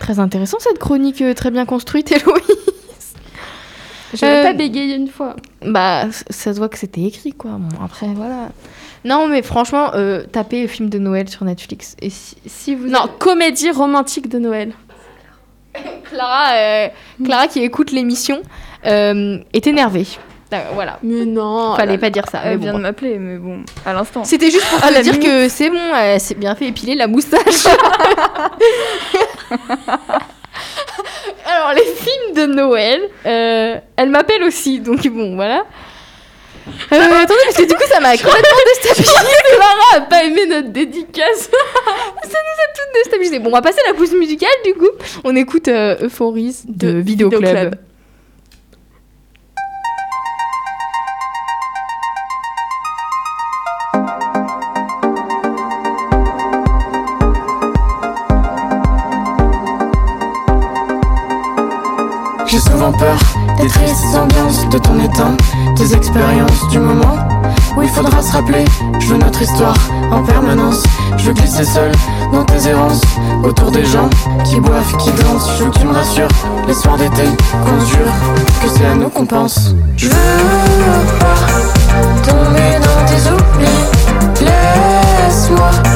Très 0.00 0.18
intéressant 0.18 0.58
cette 0.60 0.78
chronique 0.78 1.20
euh, 1.22 1.34
très 1.34 1.50
bien 1.50 1.64
construite, 1.66 2.10
Héloïse. 2.12 3.14
J'avais 4.14 4.36
Euh, 4.40 4.42
pas 4.44 4.52
bégayé 4.52 4.94
une 4.94 5.08
fois. 5.08 5.34
Bah, 5.62 6.04
ça 6.30 6.52
se 6.54 6.58
voit 6.58 6.68
que 6.68 6.78
c'était 6.78 7.02
écrit, 7.02 7.32
quoi. 7.32 7.52
Bon, 7.58 7.84
après, 7.84 8.06
voilà. 8.14 8.48
Non, 9.04 9.26
mais 9.28 9.42
franchement, 9.42 9.90
euh, 9.94 10.24
tapez 10.30 10.66
film 10.68 10.88
de 10.88 10.98
Noël 10.98 11.28
sur 11.28 11.44
Netflix. 11.44 11.96
Et 12.00 12.10
si, 12.10 12.36
si 12.46 12.74
vous... 12.74 12.86
Non, 12.88 13.08
comédie 13.18 13.70
romantique 13.70 14.28
de 14.28 14.38
Noël. 14.38 14.72
Clara, 16.10 16.52
euh, 16.54 16.88
Clara 17.24 17.46
qui 17.48 17.62
écoute 17.62 17.90
l'émission 17.92 18.42
euh, 18.86 19.38
est 19.52 19.66
énervée. 19.66 20.06
Euh, 20.52 20.58
voilà. 20.74 20.98
Mais 21.02 21.24
non. 21.24 21.74
Fallait 21.76 21.98
pas 21.98 22.10
dire 22.10 22.24
ça. 22.30 22.40
mais 22.44 22.52
Elle 22.52 22.58
bon, 22.58 22.62
vient 22.64 22.72
de 22.74 22.78
bref. 22.78 22.82
m'appeler, 22.92 23.18
mais 23.18 23.36
bon, 23.38 23.64
à 23.84 23.92
l'instant. 23.92 24.22
C'était 24.24 24.50
juste 24.50 24.66
pour 24.70 24.80
te 24.88 24.92
la 24.92 25.02
dire 25.02 25.14
minute. 25.14 25.26
que 25.28 25.48
c'est 25.48 25.70
bon, 25.70 25.80
elle 25.96 26.20
s'est 26.20 26.34
bien 26.36 26.54
fait 26.54 26.66
épiler 26.66 26.94
la 26.94 27.08
moustache. 27.08 27.64
Alors, 31.46 31.72
les 31.74 31.82
films 31.82 32.34
de 32.34 32.46
Noël, 32.54 33.00
euh, 33.26 33.76
elle 33.96 34.10
m'appelle 34.10 34.42
aussi, 34.42 34.80
donc 34.80 35.06
bon, 35.08 35.34
voilà. 35.36 35.64
Euh, 36.92 37.22
attendez, 37.22 37.40
parce 37.44 37.56
que 37.56 37.64
du 37.64 37.74
coup, 37.74 37.84
ça 37.88 38.00
m'a 38.00 38.16
complètement 38.16 38.64
déstabilisée. 38.66 39.12
Clara 39.56 39.96
a 39.96 40.00
pas 40.02 40.24
aimé 40.24 40.46
notre 40.46 40.68
dédicace. 40.68 41.50
déstabilisée. 43.04 43.38
Bon, 43.38 43.50
on 43.50 43.52
va 43.52 43.62
passer 43.62 43.80
à 43.86 43.92
la 43.92 43.94
pause 43.94 44.12
musicale, 44.12 44.50
du 44.64 44.74
coup. 44.74 44.90
On 45.24 45.34
écoute 45.36 45.68
euh, 45.68 45.96
Euphories 46.02 46.56
de, 46.66 46.92
De 46.92 46.98
Vidéo 46.98 47.30
Club. 47.30 47.76
J'ai 62.56 62.70
souvent 62.70 62.90
peur 62.90 63.18
des 63.58 63.68
tristes 63.68 64.16
ambiances 64.16 64.66
de 64.70 64.78
ton 64.78 64.98
état, 64.98 65.30
des 65.76 65.94
expériences 65.94 66.66
du 66.70 66.78
moment 66.78 67.18
où 67.76 67.82
il 67.82 67.88
faudra 67.90 68.22
se 68.22 68.32
rappeler. 68.32 68.64
Je 68.98 69.08
veux 69.08 69.18
notre 69.18 69.42
histoire 69.42 69.76
en 70.10 70.22
permanence. 70.22 70.82
Je 71.18 71.24
veux 71.26 71.32
glisser 71.34 71.66
seul 71.66 71.92
dans 72.32 72.44
tes 72.44 72.68
errances 72.68 73.02
Autour 73.44 73.70
des 73.72 73.84
gens 73.84 74.08
qui 74.44 74.58
boivent, 74.58 74.96
qui 74.96 75.10
dansent 75.10 75.50
Je 75.58 75.64
veux 75.64 75.70
que 75.70 75.78
tu 75.80 75.86
me 75.86 75.92
rassures 75.92 76.28
Les 76.66 76.72
soirs 76.72 76.96
d'été 76.96 77.24
qu'on 77.50 77.84
jure 77.84 78.12
Que 78.62 78.68
c'est 78.74 78.86
à 78.86 78.94
nous 78.94 79.10
qu'on 79.10 79.26
pense 79.26 79.74
Je 79.98 80.06
veux 80.06 80.14
pas 81.18 82.26
tomber 82.26 82.78
dans 82.80 83.04
tes 83.06 83.30
oublis 83.32 84.46
Laisse-moi 84.46 85.95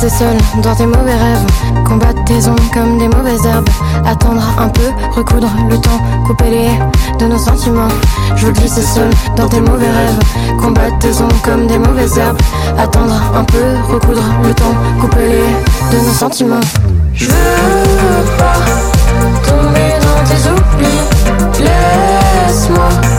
Glisser 0.00 0.16
seul 0.16 0.36
dans 0.62 0.76
tes 0.76 0.86
mauvais 0.86 1.12
rêves. 1.12 1.84
Combattre 1.84 2.22
tes 2.24 2.46
ombres 2.46 2.70
comme 2.72 2.98
des 2.98 3.08
mauvaises 3.08 3.44
herbes. 3.44 3.68
Attendre 4.06 4.44
un 4.56 4.68
peu, 4.68 4.90
recoudre 5.10 5.50
le 5.68 5.76
temps 5.76 6.00
Couper 6.24 6.50
les 6.50 7.18
de 7.18 7.26
nos 7.26 7.38
sentiments. 7.38 7.88
Je 8.36 8.46
veux 8.46 8.52
glisser 8.52 8.82
seul 8.82 9.10
dans 9.34 9.48
tes 9.48 9.60
mauvais 9.60 9.90
rêves. 9.90 10.56
Combattre 10.56 10.96
tes 11.00 11.20
ombres 11.20 11.42
comme 11.42 11.66
des 11.66 11.78
mauvaises 11.78 12.16
herbes. 12.16 12.38
Attendre 12.78 13.20
un 13.34 13.42
peu, 13.42 13.64
recoudre 13.92 14.22
le 14.44 14.54
temps 14.54 14.74
Couper 15.00 15.18
les 15.18 15.96
de 15.96 16.04
nos 16.04 16.12
sentiments. 16.12 16.60
Je 17.12 17.26
veux 17.26 18.36
pas 18.38 18.54
tomber 19.48 19.94
dans 20.00 20.24
tes 20.28 20.48
oublis. 20.48 21.58
Laisse-moi 21.58 23.17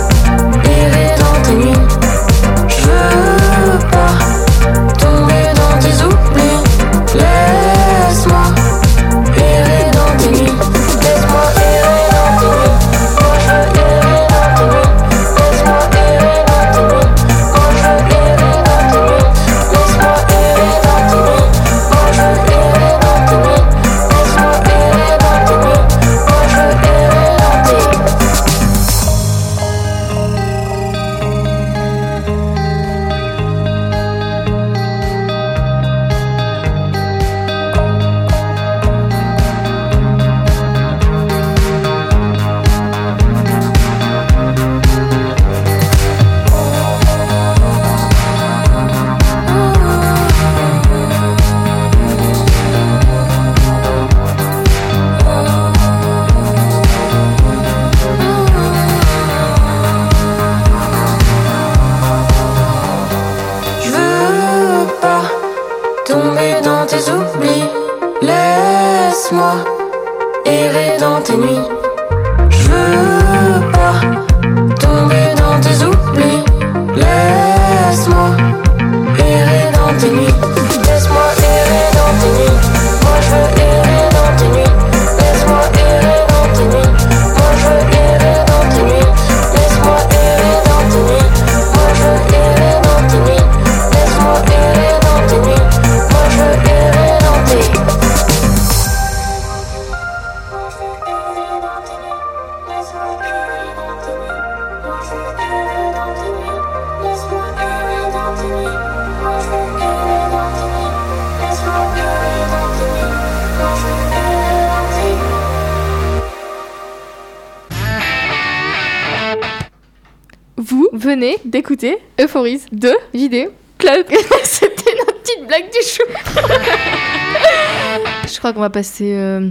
venez 121.09 121.37
d'écouter 121.43 121.97
Euphorise 122.21 122.67
de 122.71 122.93
Vidéo. 123.15 123.49
Club. 123.79 124.05
C'était 124.43 124.93
notre 124.99 125.19
petite 125.21 125.47
blague 125.47 125.71
du 125.71 125.79
chou. 125.87 126.03
Je 128.31 128.37
crois 128.37 128.53
qu'on 128.53 128.59
va 128.59 128.69
passer 128.69 129.13
euh, 129.15 129.47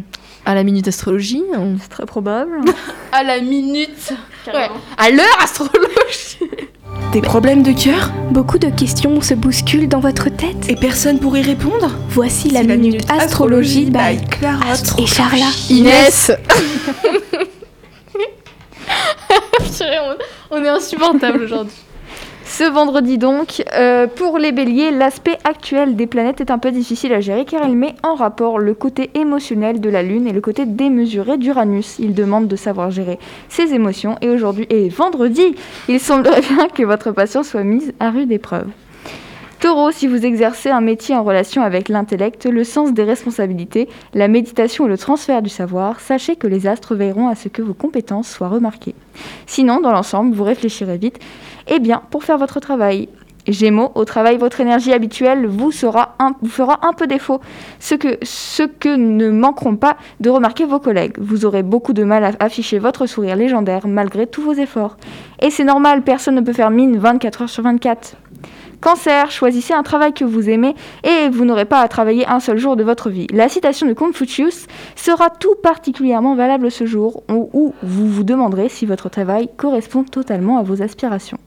à 0.47 0.55
la 0.55 0.63
minute 0.63 0.87
astrologie. 0.87 1.43
On- 1.57 1.77
C'est 1.83 1.89
très 1.89 2.07
probable. 2.07 2.61
À 3.13 3.23
la 3.25 3.41
minute. 3.41 4.13
Carrément. 4.45 4.75
À 4.99 5.11
l'heure 5.11 5.39
astrologie. 5.43 6.39
Des 7.13 7.23
problèmes 7.23 7.63
de 7.63 7.73
cœur? 7.73 8.11
Beaucoup 8.31 8.59
de 8.59 8.69
questions 8.69 9.21
se 9.23 9.33
bousculent 9.35 9.89
dans 9.89 9.99
votre 10.01 10.29
tête. 10.29 10.69
et 10.69 10.77
personne 10.77 11.19
pour 11.19 11.37
y 11.39 11.43
répondre? 11.43 11.91
Voici 12.11 12.51
la 12.51 12.63
minute 12.63 13.03
astrologie 13.11 13.87
by 13.87 14.19
Clara. 14.31 14.75
et 14.99 15.07
Charla. 15.07 15.47
Inès 15.71 16.31
On 20.51 20.65
est 20.65 20.69
insupportable 20.69 21.43
aujourd'hui. 21.43 21.77
Ce 22.45 22.65
vendredi 22.65 23.19
donc, 23.19 23.63
euh, 23.75 24.07
pour 24.07 24.39
les 24.39 24.53
béliers, 24.53 24.91
l'aspect 24.91 25.37
actuel 25.45 25.97
des 25.97 26.07
planètes 26.07 26.41
est 26.41 26.51
un 26.51 26.59
peu 26.59 26.71
difficile 26.71 27.13
à 27.13 27.21
gérer 27.21 27.45
car 27.45 27.69
il 27.69 27.77
met 27.77 27.95
en 28.03 28.15
rapport 28.15 28.59
le 28.59 28.73
côté 28.73 29.11
émotionnel 29.15 29.81
de 29.81 29.91
la 29.91 30.03
Lune 30.03 30.27
et 30.27 30.33
le 30.33 30.41
côté 30.41 30.65
démesuré 30.65 31.37
d'Uranus. 31.37 31.99
Il 31.99 32.15
demande 32.15 32.49
de 32.49 32.57
savoir 32.57 32.91
gérer 32.91 33.19
ses 33.51 33.75
émotions 33.75 34.17
et 34.23 34.31
aujourd'hui 34.31 34.67
et 34.71 34.89
vendredi, 34.89 35.55
il 35.89 36.01
semblerait 36.01 36.41
bien 36.41 36.69
que 36.69 36.83
votre 36.83 37.13
patience 37.13 37.51
soit 37.51 37.65
mise 37.65 37.93
à 38.01 38.11
rude 38.11 38.33
épreuve. 38.33 38.69
Taureau, 39.61 39.91
si 39.91 40.07
vous 40.07 40.25
exercez 40.25 40.71
un 40.71 40.81
métier 40.81 41.17
en 41.17 41.25
relation 41.25 41.63
avec 41.63 41.89
l'intellect, 41.89 42.47
le 42.47 42.63
sens 42.63 42.93
des 42.93 43.03
responsabilités, 43.03 43.89
la 44.15 44.29
méditation 44.29 44.87
et 44.87 44.89
le 44.89 44.97
transfert 44.97 45.43
du 45.43 45.49
savoir, 45.49 45.99
sachez 45.99 46.37
que 46.37 46.47
les 46.47 46.69
astres 46.69 46.95
veilleront 46.95 47.27
à 47.27 47.35
ce 47.35 47.49
que 47.49 47.61
vos 47.61 47.75
compétences 47.75 48.31
soient 48.31 48.49
remarquées. 48.49 48.95
Sinon, 49.47 49.81
dans 49.81 49.91
l'ensemble, 49.91 50.33
vous 50.33 50.45
réfléchirez 50.45 50.97
vite 50.97 51.19
et 51.67 51.81
bien 51.81 52.03
pour 52.11 52.23
faire 52.23 52.39
votre 52.39 52.61
travail. 52.61 53.09
Gémeaux, 53.49 53.91
au 53.97 54.05
travail, 54.05 54.37
votre 54.37 54.61
énergie 54.61 54.93
habituelle 54.93 55.47
vous 55.47 55.73
fera 55.73 56.15
un 56.21 56.93
peu 56.93 57.07
défaut, 57.09 57.41
ce 57.81 57.97
que, 57.97 58.19
ce 58.23 58.63
que 58.63 58.95
ne 58.95 59.31
manqueront 59.31 59.75
pas 59.75 59.97
de 60.21 60.31
remarquer 60.31 60.67
vos 60.67 60.79
collègues. 60.79 61.15
Vous 61.19 61.47
aurez 61.47 61.65
beaucoup 61.65 61.95
de 61.95 62.05
mal 62.05 62.23
à 62.23 62.33
afficher 62.39 62.79
votre 62.79 63.07
sourire 63.07 63.35
légendaire 63.35 63.89
malgré 63.89 64.29
tous 64.29 64.43
vos 64.43 64.53
efforts. 64.53 64.99
Et 65.41 65.51
c'est 65.51 65.65
normal, 65.65 66.03
personne 66.03 66.37
ne 66.37 66.43
peut 66.43 66.53
faire 66.53 66.71
mine 66.71 66.99
24 66.99 67.43
heures 67.43 67.49
sur 67.49 67.65
24. 67.65 68.17
Cancer, 68.81 69.33
choisissez 69.33 69.75
un 69.75 69.83
travail 69.83 70.13
que 70.13 70.25
vous 70.25 70.49
aimez 70.49 70.77
et 71.03 71.29
vous 71.29 71.45
n'aurez 71.45 71.65
pas 71.65 71.81
à 71.81 71.89
travailler 71.89 72.27
un 72.29 72.39
seul 72.39 72.59
jour 72.59 72.77
de 72.77 72.85
votre 72.85 73.11
vie. 73.11 73.27
La 73.33 73.49
citation 73.49 73.89
de 73.89 73.93
Confucius 73.93 74.67
sera 74.95 75.31
tout 75.31 75.57
particulièrement 75.61 76.37
valable 76.37 76.71
ce 76.71 76.87
jour 76.87 77.25
où, 77.29 77.75
vous 77.83 78.09
vous 78.09 78.23
demanderez 78.23 78.69
si 78.69 78.87
votre 78.87 79.09
travail 79.09 79.49
correspond 79.57 80.05
totalement 80.05 80.59
à 80.59 80.63
vos 80.63 80.81
aspirations. 80.81 81.39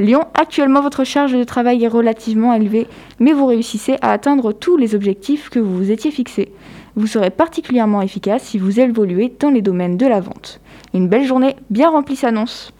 Lion, 0.00 0.24
actuellement 0.34 0.82
votre 0.82 1.04
charge 1.04 1.32
de 1.32 1.44
travail 1.44 1.84
est 1.84 1.88
relativement 1.88 2.52
élevée, 2.52 2.88
mais 3.20 3.32
vous 3.32 3.46
réussissez 3.46 3.96
à 4.02 4.10
atteindre 4.10 4.52
tous 4.52 4.76
les 4.76 4.96
objectifs 4.96 5.48
que 5.48 5.60
vous 5.60 5.76
vous 5.76 5.90
étiez 5.92 6.10
fixés. 6.10 6.52
Vous 6.96 7.06
serez 7.06 7.30
particulièrement 7.30 8.02
efficace 8.02 8.42
si 8.42 8.58
vous 8.58 8.80
évoluez 8.80 9.32
dans 9.38 9.50
les 9.50 9.62
domaines 9.62 9.96
de 9.96 10.06
la 10.06 10.20
vente. 10.20 10.60
Une 10.92 11.08
belle 11.08 11.24
journée 11.24 11.56
bien 11.70 11.88
remplie 11.88 12.16
s'annonce. 12.16 12.72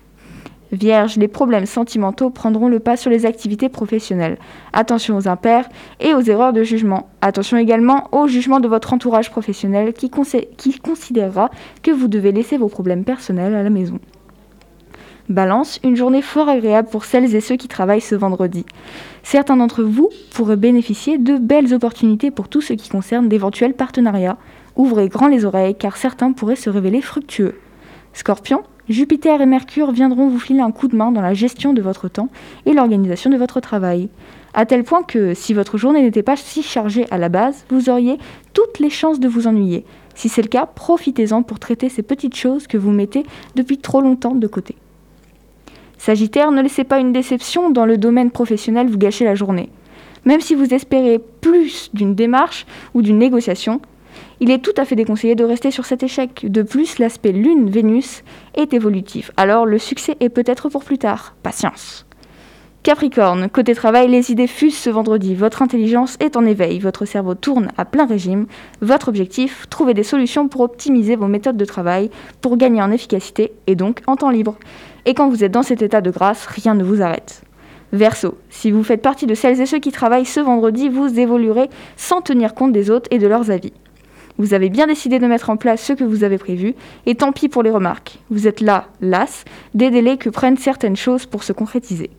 Vierge, 0.72 1.16
les 1.16 1.29
problèmes 1.29 1.66
sentimentaux 1.66 2.31
prendront 2.31 2.68
le 2.68 2.81
pas 2.81 2.96
sur 2.96 3.11
les 3.11 3.24
activités 3.24 3.68
professionnelles. 3.68 4.37
Attention 4.72 5.16
aux 5.16 5.29
impairs 5.29 5.68
et 6.00 6.12
aux 6.12 6.20
erreurs 6.20 6.52
de 6.52 6.64
jugement. 6.64 7.09
Attention 7.20 7.57
également 7.57 8.09
au 8.12 8.26
jugement 8.26 8.59
de 8.59 8.66
votre 8.66 8.92
entourage 8.92 9.31
professionnel 9.31 9.92
qui, 9.92 10.11
considérera 10.11 11.50
que 11.83 11.92
vous 11.92 12.09
devez 12.09 12.33
laisser 12.33 12.57
vos 12.59 12.68
problèmes 12.68 13.05
personnels 13.05 13.55
à 13.55 13.62
la 13.62 13.70
maison. 13.70 14.00
Balance, 15.29 15.81
une 15.83 15.96
journée 15.96 16.22
fort 16.22 16.48
agréable 16.48 16.88
pour 16.88 17.05
celles 17.05 17.35
et 17.35 17.40
ceux 17.40 17.57
qui 17.57 17.66
travaillent 17.66 18.00
ce 18.00 18.14
vendredi. 18.14 18.64
Certains 19.22 19.57
d'entre 19.57 19.83
vous 19.83 20.11
pourraient 20.33 20.57
bénéficier 20.57 21.18
de 21.18 21.37
belles 21.37 21.74
opportunités 21.74 22.31
pour 22.31 22.48
tout 22.48 22.61
ce 22.61 22.72
qui 22.72 22.88
concerne 22.88 23.29
d'éventuels 23.29 23.74
partenariats. 23.74 24.37
Ouvrez 24.76 25.09
grand 25.09 25.26
les 25.29 25.44
oreilles 25.44 25.76
car 25.76 25.96
certains 25.96 26.33
pourraient 26.33 26.55
se 26.55 26.70
révéler 26.70 27.00
fructueux. 27.00 27.57
Scorpion, 28.12 28.62
Jupiter 28.88 29.40
et 29.40 29.46
Mercure 29.46 29.90
viendront 29.90 30.29
vous 30.29 30.38
filer 30.38 30.61
un 30.61 30.70
coup 30.70 30.87
de 30.87 30.94
main 30.94 31.11
dans 31.11 31.20
la 31.20 31.35
gestion 31.35 31.72
de 31.72 31.83
votre 31.83 32.07
temps 32.07 32.29
et 32.66 32.72
l'organisation 32.72 33.31
de 33.31 33.37
votre 33.37 33.59
travail. 33.59 34.09
À 34.55 34.64
tel 34.64 34.85
point 34.85 35.03
que 35.03 35.35
si 35.35 35.55
votre 35.55 35.77
journée 35.77 36.03
n'était 36.03 36.22
pas 36.22 36.37
si 36.37 36.62
chargée 36.62 37.05
à 37.11 37.18
la 37.18 37.29
base, 37.29 37.64
vous 37.68 37.90
auriez 37.90 38.16
toutes 38.53 38.79
les 38.79 38.90
chances 38.90 39.18
de 39.18 39.27
vous 39.27 39.49
ennuyer. 39.49 39.85
Si 40.14 40.29
c'est 40.29 40.42
le 40.42 40.49
cas, 40.49 40.66
profitez-en 40.66 41.42
pour 41.42 41.59
traiter 41.59 41.88
ces 41.88 42.03
petites 42.03 42.37
choses 42.37 42.68
que 42.68 42.79
vous 42.79 42.92
mettez 42.92 43.25
depuis 43.57 43.79
trop 43.79 44.01
longtemps 44.01 44.37
de 44.37 44.46
côté. 44.46 44.77
Sagittaire, 45.99 46.53
ne 46.53 46.62
laissez 46.62 46.85
pas 46.85 47.01
une 47.01 47.12
déception 47.12 47.70
dans 47.70 47.87
le 47.87 47.99
domaine 47.99 48.31
professionnel 48.31 48.87
vous 48.88 48.99
gâcher 48.99 49.25
la 49.25 49.35
journée. 49.35 49.68
Même 50.25 50.40
si 50.40 50.55
vous 50.55 50.72
espérez 50.72 51.18
plus 51.40 51.90
d'une 51.92 52.14
démarche 52.14 52.66
ou 52.94 53.03
d'une 53.03 53.18
négociation, 53.18 53.81
il 54.40 54.50
est 54.50 54.62
tout 54.62 54.74
à 54.76 54.85
fait 54.85 54.96
déconseillé 54.96 55.35
de 55.35 55.44
rester 55.44 55.70
sur 55.70 55.85
cet 55.87 56.02
échec. 56.02 56.46
De 56.50 56.62
plus, 56.62 56.98
l'aspect 56.98 57.33
Lune-Vénus 57.33 58.22
est 58.55 58.74
évolutif, 58.74 59.31
alors 59.37 59.66
le 59.66 59.79
succès 59.79 60.16
est 60.20 60.29
peut-être 60.29 60.68
pour 60.68 60.85
plus 60.85 60.98
tard. 60.98 61.35
Patience. 61.42 62.07
Capricorne, 62.87 63.48
côté 63.48 63.74
travail, 63.74 64.09
les 64.09 64.31
idées 64.31 64.46
fusent 64.46 64.79
ce 64.79 64.90
vendredi. 64.90 65.35
Votre 65.35 65.61
intelligence 65.61 66.16
est 66.20 66.37
en 66.37 66.46
éveil, 66.46 66.79
votre 66.79 67.05
cerveau 67.05 67.35
tourne 67.35 67.72
à 67.76 67.85
plein 67.85 68.07
régime. 68.07 68.46
Votre 68.81 69.09
objectif, 69.09 69.66
trouver 69.68 69.92
des 69.92 70.05
solutions 70.05 70.46
pour 70.46 70.61
optimiser 70.61 71.16
vos 71.16 71.26
méthodes 71.26 71.57
de 71.57 71.64
travail, 71.64 72.11
pour 72.40 72.57
gagner 72.57 72.81
en 72.81 72.92
efficacité 72.92 73.50
et 73.66 73.74
donc 73.74 74.02
en 74.07 74.14
temps 74.14 74.31
libre. 74.31 74.57
Et 75.05 75.14
quand 75.14 75.29
vous 75.29 75.42
êtes 75.42 75.50
dans 75.50 75.64
cet 75.64 75.83
état 75.83 76.00
de 76.00 76.12
grâce, 76.12 76.46
rien 76.46 76.74
ne 76.74 76.85
vous 76.85 77.02
arrête. 77.02 77.42
Verseau, 77.92 78.38
si 78.50 78.70
vous 78.70 78.85
faites 78.85 79.02
partie 79.02 79.26
de 79.26 79.35
celles 79.35 79.61
et 79.61 79.66
ceux 79.66 79.81
qui 79.81 79.90
travaillent 79.90 80.24
ce 80.24 80.38
vendredi, 80.38 80.88
vous 80.88 81.18
évoluerez 81.18 81.68
sans 81.96 82.20
tenir 82.20 82.55
compte 82.55 82.72
des 82.72 82.90
autres 82.90 83.09
et 83.11 83.18
de 83.18 83.26
leurs 83.26 83.50
avis. 83.50 83.72
Vous 84.38 84.53
avez 84.55 84.68
bien 84.68 84.87
décidé 84.87 85.18
de 85.18 85.27
mettre 85.27 85.51
en 85.51 85.57
place 85.57 85.83
ce 85.83 85.92
que 85.92 86.05
vous 86.05 86.25
avez 86.25 86.38
prévu, 86.38 86.75
et 87.07 87.14
tant 87.14 87.33
pis 87.33 87.49
pour 87.49 87.62
les 87.62 87.70
remarques. 87.70 88.18
Vous 88.31 88.46
êtes 88.46 88.61
là, 88.61 88.87
las, 89.01 89.44
des 89.75 89.90
délais 89.90 90.16
que 90.18 90.29
prennent 90.29 90.59
certaines 90.59 90.96
choses 90.96 91.27
pour 91.27 91.42
se 91.42 91.53
concrétiser. 91.53 92.11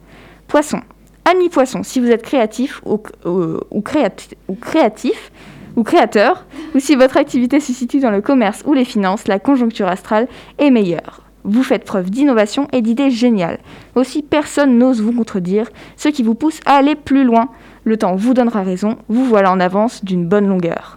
Poisson, 0.48 0.82
ami 1.30 1.50
poisson, 1.50 1.84
si 1.84 2.00
vous 2.00 2.10
êtes 2.10 2.24
créatif 2.24 2.82
ou, 2.86 3.02
ou- 3.26 3.60
ou 3.70 3.82
créati- 3.82 4.36
ou 4.48 4.56
créatif, 4.56 5.32
ou 5.76 5.84
créateur, 5.84 6.46
ou 6.74 6.80
si 6.80 6.96
votre 6.96 7.18
activité 7.18 7.60
se 7.60 7.72
situe 7.72 8.00
dans 8.00 8.10
le 8.10 8.22
commerce 8.22 8.64
ou 8.66 8.74
les 8.74 8.86
finances, 8.86 9.28
la 9.28 9.38
conjoncture 9.38 9.88
astrale 9.88 10.28
est 10.58 10.72
meilleure. 10.72 11.22
Vous 11.44 11.64
faites 11.64 11.86
preuve 11.86 12.10
d'innovation 12.10 12.68
et 12.74 12.82
d'idées 12.82 13.12
géniales. 13.12 13.60
Aussi, 13.96 14.24
personne 14.24 14.78
n'ose 14.80 15.02
vous 15.02 15.14
contredire, 15.14 15.68
ce 15.96 16.10
qui 16.10 16.24
vous 16.24 16.34
pousse 16.34 16.60
à 16.66 16.74
aller 16.78 16.96
plus 16.96 17.24
loin. 17.24 17.50
Le 17.84 17.96
temps 17.96 18.16
vous 18.16 18.34
donnera 18.34 18.64
raison, 18.64 18.98
vous 19.08 19.24
voilà 19.24 19.52
en 19.52 19.60
avance 19.60 20.04
d'une 20.04 20.26
bonne 20.28 20.48
longueur. 20.48 20.97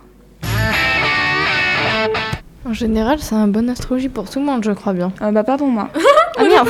En 2.68 2.74
général, 2.74 3.18
c'est 3.20 3.34
un 3.34 3.48
bon 3.48 3.70
astrologie 3.70 4.10
pour 4.10 4.28
tout 4.28 4.38
le 4.38 4.44
monde, 4.44 4.62
je 4.62 4.72
crois 4.72 4.92
bien. 4.92 5.12
Ah 5.20 5.32
bah 5.32 5.44
pardon 5.44 5.66
moi. 5.66 5.88
Ah 6.38 6.44
merde. 6.44 6.68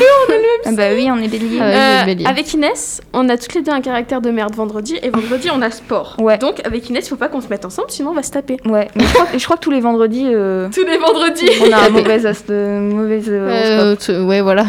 Ah 0.67 0.71
bah 0.73 0.89
oui, 0.95 1.09
on 1.13 1.19
est 1.19 1.29
bélier. 1.29 1.59
Ah 1.61 1.65
ouais, 1.65 1.75
Euh, 1.77 1.93
vous 1.95 2.01
êtes 2.01 2.07
bélier. 2.17 2.27
avec 2.27 2.53
Inès, 2.55 3.01
on 3.13 3.29
a 3.29 3.37
toutes 3.37 3.55
les 3.55 3.63
deux 3.63 3.71
un 3.71 3.81
caractère 3.83 4.21
de 4.21 4.31
merde 4.31 4.53
vendredi 4.57 4.99
et 5.01 5.11
vendredi 5.11 5.49
on 5.55 5.63
a 5.63 5.71
sport. 5.71 6.17
Ouais. 6.19 6.39
Donc 6.39 6.61
avec 6.65 6.89
Inès, 6.91 7.09
faut 7.09 7.15
pas 7.17 7.29
qu'on 7.29 7.41
se 7.41 7.49
mette 7.49 7.65
ensemble 7.65 7.89
sinon 7.91 8.11
on 8.11 8.15
va 8.15 8.25
se 8.25 8.33
taper. 8.33 8.57
Ouais, 8.65 8.89
mais 8.97 9.05
je 9.05 9.13
crois, 9.15 9.27
que- 9.27 9.39
je 9.39 9.45
crois 9.45 9.57
que 9.59 9.63
tous 9.63 9.71
les 9.71 9.81
vendredis, 9.81 10.27
euh, 10.27 10.69
Tous 10.75 10.85
les 10.85 10.97
vendredis. 10.99 11.49
on 11.65 11.71
a 11.73 11.87
un 11.87 11.89
mauvais, 11.91 12.27
ast- 12.27 12.51
euh, 12.51 12.81
mauvais 12.81 13.21
euh, 13.29 13.49
Euh, 13.49 13.83
horoscope. 13.95 14.17
tu- 14.17 14.23
ouais, 14.25 14.41
voilà. 14.41 14.65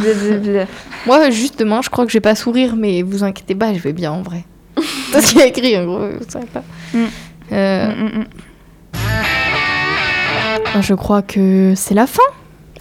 Moi, 1.08 1.30
juste 1.32 1.58
demain, 1.60 1.80
je 1.82 1.90
crois 1.90 2.06
que 2.06 2.12
je 2.12 2.18
vais 2.18 2.22
pas 2.22 2.36
sourire, 2.36 2.76
mais 2.78 3.02
vous 3.02 3.24
inquiétez 3.24 3.56
pas, 3.56 3.74
je 3.74 3.80
vais 3.80 3.94
bien 3.94 4.12
en 4.12 4.22
vrai. 4.22 4.44
C'est 5.14 5.22
ce 5.22 5.32
qu'il 5.32 5.40
y 5.40 5.44
a 5.44 5.48
écrit, 5.48 5.76
en 5.80 5.86
gros, 5.86 6.00
vous 6.00 6.26
savez 6.30 6.46
pas. 6.48 6.64
Mm. 6.94 6.98
Euh, 7.54 7.88
Mm, 7.88 8.02
mm, 8.04 8.20
mm. 8.20 8.26
Je 10.82 10.94
crois 10.94 11.22
que 11.22 11.74
c'est 11.76 11.94
la 11.94 12.08
fin. 12.08 12.22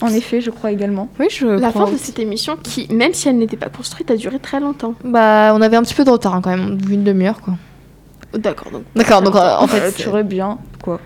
En 0.00 0.08
effet, 0.08 0.40
je 0.40 0.50
crois 0.50 0.70
également. 0.72 1.08
Oui, 1.18 1.26
je 1.30 1.46
La 1.46 1.68
crois 1.70 1.84
fin 1.84 1.90
de 1.90 1.96
aussi. 1.96 2.06
cette 2.06 2.18
émission 2.18 2.56
qui, 2.62 2.86
même 2.92 3.12
si 3.12 3.28
elle 3.28 3.36
n'était 3.36 3.58
pas 3.58 3.68
construite, 3.68 4.10
a 4.10 4.16
duré 4.16 4.38
très 4.38 4.58
longtemps. 4.58 4.94
Bah, 5.04 5.52
on 5.54 5.60
avait 5.60 5.76
un 5.76 5.82
petit 5.82 5.94
peu 5.94 6.04
de 6.04 6.10
retard 6.10 6.34
hein, 6.34 6.40
quand 6.42 6.50
même, 6.50 6.78
une 6.90 7.04
demi-heure 7.04 7.40
quoi. 7.42 7.54
D'accord, 8.32 8.70
donc. 8.72 8.82
D'accord, 8.94 9.20
donc 9.22 9.34
euh, 9.36 9.56
en 9.56 9.64
Euh, 9.64 9.66
fait. 9.66 9.92
tu 9.92 10.02
c'est- 10.02 10.08
aurais 10.08 10.22
bien, 10.24 10.58
quoi. 10.82 11.00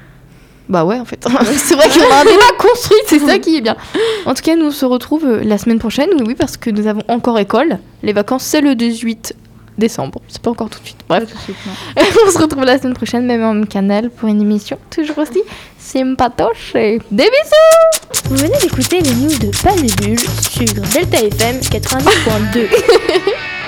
Bah 0.69 0.85
ouais, 0.85 0.99
en 1.01 1.05
fait. 1.05 1.27
c'est 1.57 1.75
vrai 1.75 1.89
qu'on 1.89 2.15
a 2.15 2.21
un 2.21 2.25
débat 2.25 2.53
construit, 2.59 2.99
c'est 3.07 3.19
ça 3.19 3.39
qui 3.39 3.57
est 3.57 3.61
bien. 3.61 3.77
En 4.25 4.33
tout 4.35 4.43
cas, 4.43 4.55
nous 4.55 4.67
on 4.67 4.71
se 4.71 4.85
retrouve 4.87 5.25
euh, 5.25 5.41
la 5.43 5.59
semaine 5.59 5.79
prochaine, 5.79 6.09
oui, 6.19 6.25
oui, 6.29 6.35
parce 6.35 6.57
que 6.57 6.71
nous 6.71 6.87
avons 6.87 7.03
encore 7.09 7.39
école. 7.39 7.79
Les 8.03 8.13
vacances, 8.13 8.45
c'est 8.45 8.61
le 8.61 8.75
18 8.77 9.35
décembre. 9.79 10.21
C'est 10.29 10.41
pas 10.41 10.51
encore 10.51 10.71
tout 10.71 10.81
de 10.81 10.85
suite. 10.87 11.01
Bref. 11.09 11.29
Tout 11.31 11.37
de 11.37 11.43
suite, 11.43 11.57
on 12.27 12.31
se 12.31 12.39
retrouve 12.39 12.65
la 12.65 12.79
semaine 12.79 12.95
prochaine, 12.95 13.27
même 13.27 13.43
en 13.43 13.55
même 13.55 13.67
canal, 13.67 14.11
pour 14.11 14.29
une 14.29 14.41
émission 14.41 14.79
toujours 14.91 15.19
aussi 15.19 15.43
sympatoche. 15.79 16.75
et 16.75 17.01
Des 17.11 17.25
bisous 17.25 18.25
Vous 18.31 18.37
venez 18.37 18.59
d'écouter 18.59 19.01
les 19.01 19.15
news 19.15 19.39
de 19.39 20.03
Bulle 20.03 20.19
sur 20.19 20.65
Delta 20.93 21.19
FM 21.19 21.59
90.2. 21.61 22.69